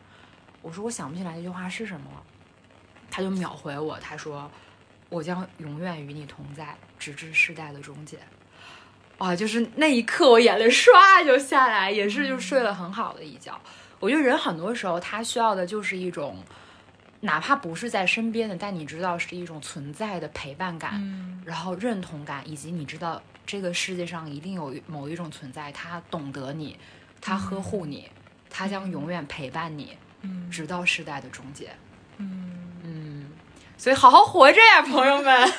[0.62, 2.22] 我说我想不起来那句话是什么了，
[3.08, 4.50] 他就秒回我，他说
[5.08, 8.18] 我将永远与你同在，直至世代的终结。
[9.18, 13.56] 啊，就是那一刻我眼泪唰就下来，也是就睡了很好的一觉。
[14.02, 16.42] 我觉得人很多时候他需要的就是一种，
[17.20, 26.76] 哪怕不是在身边的，但你知道是一种存在的陪伴感，嗯然后认同感，以及你知道这个世界上一定有某一种存在，他懂得你，
[27.20, 28.10] 他呵护你，
[28.50, 31.70] 他将永远陪伴你，嗯直到世代的终结。
[32.16, 33.30] 嗯，嗯，
[33.76, 35.52] 所以好好活着呀，朋友们，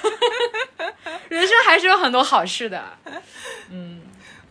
[1.30, 2.98] 人生还是有很多好事的。
[3.70, 3.93] 嗯，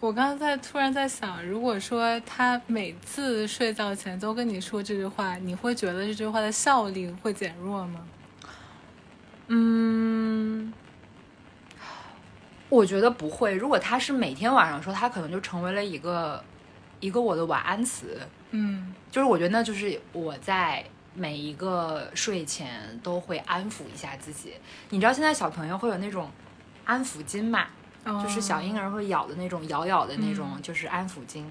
[0.03, 8.01] 我刚才在突然在想，如果说他每次睡觉前都跟你说这句话，你会觉得这句话的效力会减弱吗？
[9.47, 10.73] 嗯，
[12.69, 13.55] 我觉得不会。
[13.55, 16.43] 如果他是每天晚上说，他可能就成为了一个
[16.99, 18.19] 一个我的晚安词。
[18.51, 20.85] 嗯就是我觉得那就是我在
[21.15, 24.55] 每一个睡前都会安抚一下自己。
[24.91, 26.29] 你知道现在小朋友会有那种
[26.85, 27.69] 安抚巾嘛？
[28.05, 31.45] 就是小婴儿会咬的那种咬咬的那种，就是安抚巾。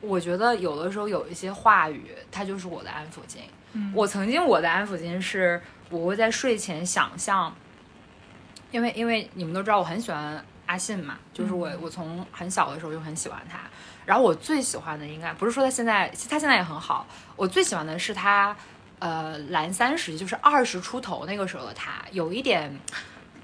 [0.00, 3.38] 我觉得有的时候有一些话语，它就是我的安抚巾。
[3.72, 7.54] 嗯我曾经我的安抚巾是，我会在睡前想象，
[8.70, 13.58] 因为因为你们都知道我很喜欢阿信嘛，就是我、我从很小的时候就很喜欢他。
[14.06, 18.56] 然后我最喜欢的应该不是说他现在，他现在也很好，我最喜欢的是他，
[18.98, 22.74] 呃，蓝三时期就是二十出头那个时候的他，有一点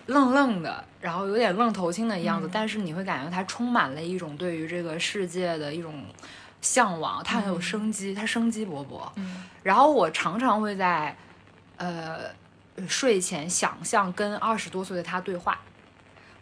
[0.07, 6.05] 愣愣的，然后有点愣头青的样子，但是你会感觉他充满了一种对于这个世界的一种
[6.61, 9.09] 向往，他很有生机，他生机勃勃。
[9.17, 11.17] 嗯然后我常常会在
[11.77, 12.21] 呃
[12.87, 15.59] 睡前想象跟二十多岁的他对话，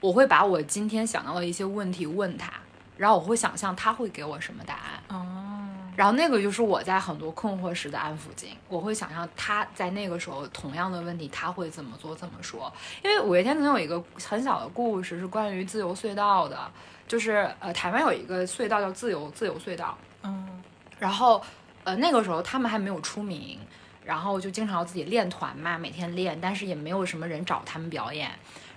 [0.01, 2.53] 我会把我今天想到的一些问题问他，
[2.99, 5.03] 然后我会想象他会给我什么答案。
[5.09, 12.73] 哦，然后那个就是我在很多困惑时的安抚巾，我会想象他在那个时候同样的问题他会怎么做怎么说。
[13.03, 16.59] 因为五月天曾经有一个很小的故事是关于自由隧道的，
[17.07, 20.63] 就是呃台湾有一个隧道叫自由自由隧道，嗯
[20.99, 21.43] 然后
[21.85, 23.59] 呃那个时候他们还没有出名，
[24.05, 28.31] 然后就经常要自己练团嘛，每天练，但是也没有什么人找他们表演。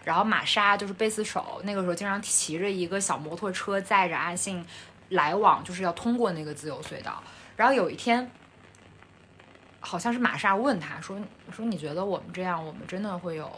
[0.03, 4.65] 然后玛莎就是贝斯手，那个时候经常骑着一个小摩托车载着阿信
[5.09, 7.21] 来往，就是要通过那个自由隧道。
[7.55, 8.29] 然后有一天，
[9.79, 11.19] 好像是玛莎问他说
[11.51, 13.51] ：“说你觉得我们这样，我们真的会有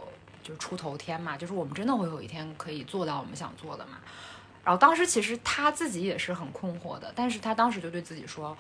[0.43, 1.37] 就是出头天吗？
[1.37, 3.97] 就是我们真的会有一天可以做到我们想做的吗？”
[4.63, 8.55] 然后当时其实他自己也是很困惑的，但是他当时就对自己说：“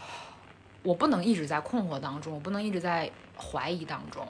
[0.81, 4.27] 我不能一直在困惑当中，我不能一直在怀疑当中。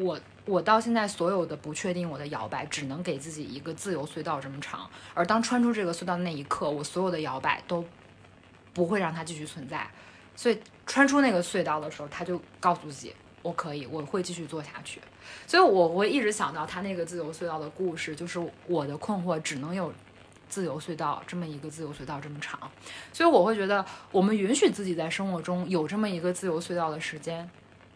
[0.00, 4.88] 我我到现在所有的不确定，我的摇摆，只能给自己一个自由隧道这么长。
[5.14, 7.84] 而当穿出这个隧道那一刻，我所有的摇摆都
[8.72, 9.86] 不会让它继续存在。
[10.34, 15.00] 所以穿出那个隧道的时候，他就告诉自己，我可以，我会继续做下去。
[15.46, 19.92] 所以我会一直想到他那个自由隧道的故事，就是我的困惑只能有
[20.48, 22.58] 自由隧道这么一个自由隧道这么长。
[23.12, 27.48] 所以我会觉得，我们允许自己在生活中有这么一个自由隧道的时间，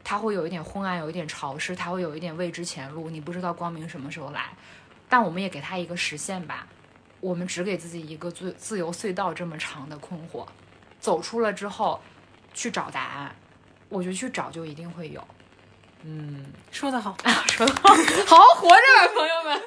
[0.08, 4.50] 它会有一点昏暗，有一点潮湿，它会有一点未知前路，你不知道光明什么时候来。
[5.08, 6.64] 但我们也给它一个实现吧，
[7.18, 10.46] 我们只给自己一个自自由隧道这么长的困惑，
[11.00, 12.00] 走出了之后
[12.54, 13.34] 去找答案，
[13.88, 15.26] 我觉得去找就一定会有。
[16.04, 17.16] 嗯，说得好，
[17.48, 17.88] 说得好，
[18.26, 19.60] 好好活着吧，朋友们。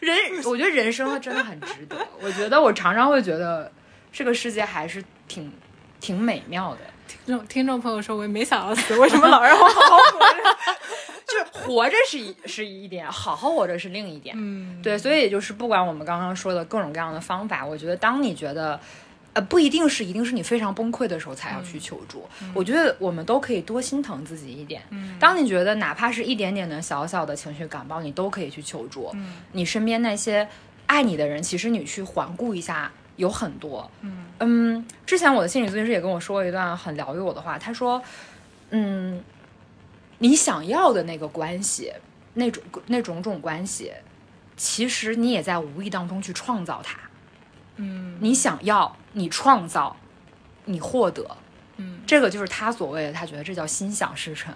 [0.00, 1.96] 人，我觉得人生真的很值得。
[2.20, 3.72] 我觉得我常常会觉得
[4.12, 5.50] 这个世界还是挺
[5.98, 6.80] 挺美妙的。
[7.06, 10.56] 听众听众朋友说，我也没想要死，为什么老让我好好活着？
[11.26, 14.34] 就是活着是一是一点，好好活着是另一点。
[14.38, 18.78] 嗯，对，所以也就是不管我们刚刚说的各种各样的方法，我觉得当你觉得
[19.32, 22.26] 呃，不一定是一定是你非常崩溃的时候才要去求助。
[22.54, 24.80] 我觉得我们都可以多心疼自己一点。
[24.90, 29.10] 嗯当你觉得哪怕是一点点的小小的情绪感冒，你都可以去求助。
[29.14, 30.48] 嗯你身边那些
[30.86, 33.90] 爱你的人，其实你去环顾一下，有很多。
[34.00, 34.24] 嗯。
[34.38, 38.02] 嗯，之前我的心理咨询师也跟我说过一段很疗愈我的话，他说，
[38.70, 39.22] 嗯，
[40.18, 41.92] 你想要的那个关系，
[42.34, 43.92] 那种那种种关系，
[44.56, 46.98] 其实你也在无意当中去创造它。
[47.76, 48.16] 嗯。
[48.20, 49.96] 你想要，你创造，
[50.66, 51.36] 你获得，
[51.76, 52.00] 嗯。
[52.06, 54.52] 这个就是他所谓的，他觉得这叫心想事成，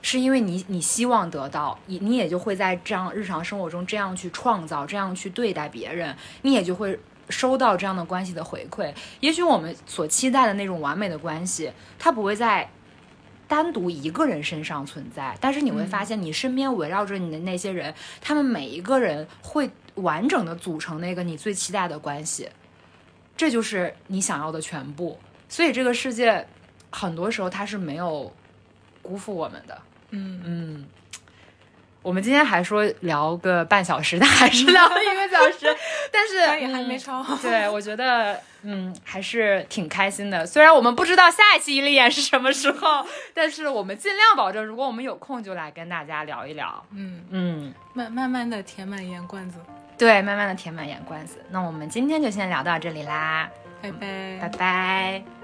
[0.00, 6.98] 是因为你你希望得到，你你也就会在这样日常生活中这样去创造，这样去对待别人，你也就会
[7.28, 8.94] 收到这样的关系的回馈。
[9.20, 12.70] 也许我们所期待的那种完美的关系，它不会在
[13.46, 22.50] 单独一个人身上存在，但是你会发现，你身边围绕着你的那些人，他们每一个人会完整的组成那个你最期待的关系，
[23.36, 25.18] 这就是你想要的全部。
[25.48, 26.46] 所以这个世界
[26.90, 28.30] 很多时候它是没有
[29.00, 29.80] 辜负我们的。
[30.10, 30.86] 嗯嗯，
[32.08, 35.66] 我们今天还说聊个半小时，但还是聊了一个小时，
[36.10, 37.22] 但是也还没嗯超。
[37.42, 40.46] 对，我觉得嗯还是挺开心的。
[40.46, 46.82] 虽然我们不知道下一期一立演是什么时候，但是我们尽量保证，如果我们有空就来跟大家聊一聊。
[46.94, 49.58] 嗯，嗯，慢慢慢的填满盐罐子，
[49.98, 51.36] 对，慢慢的填满盐罐子。
[51.50, 53.50] 那我们今天就先聊到这里啦，
[53.82, 55.37] 拜拜拜拜。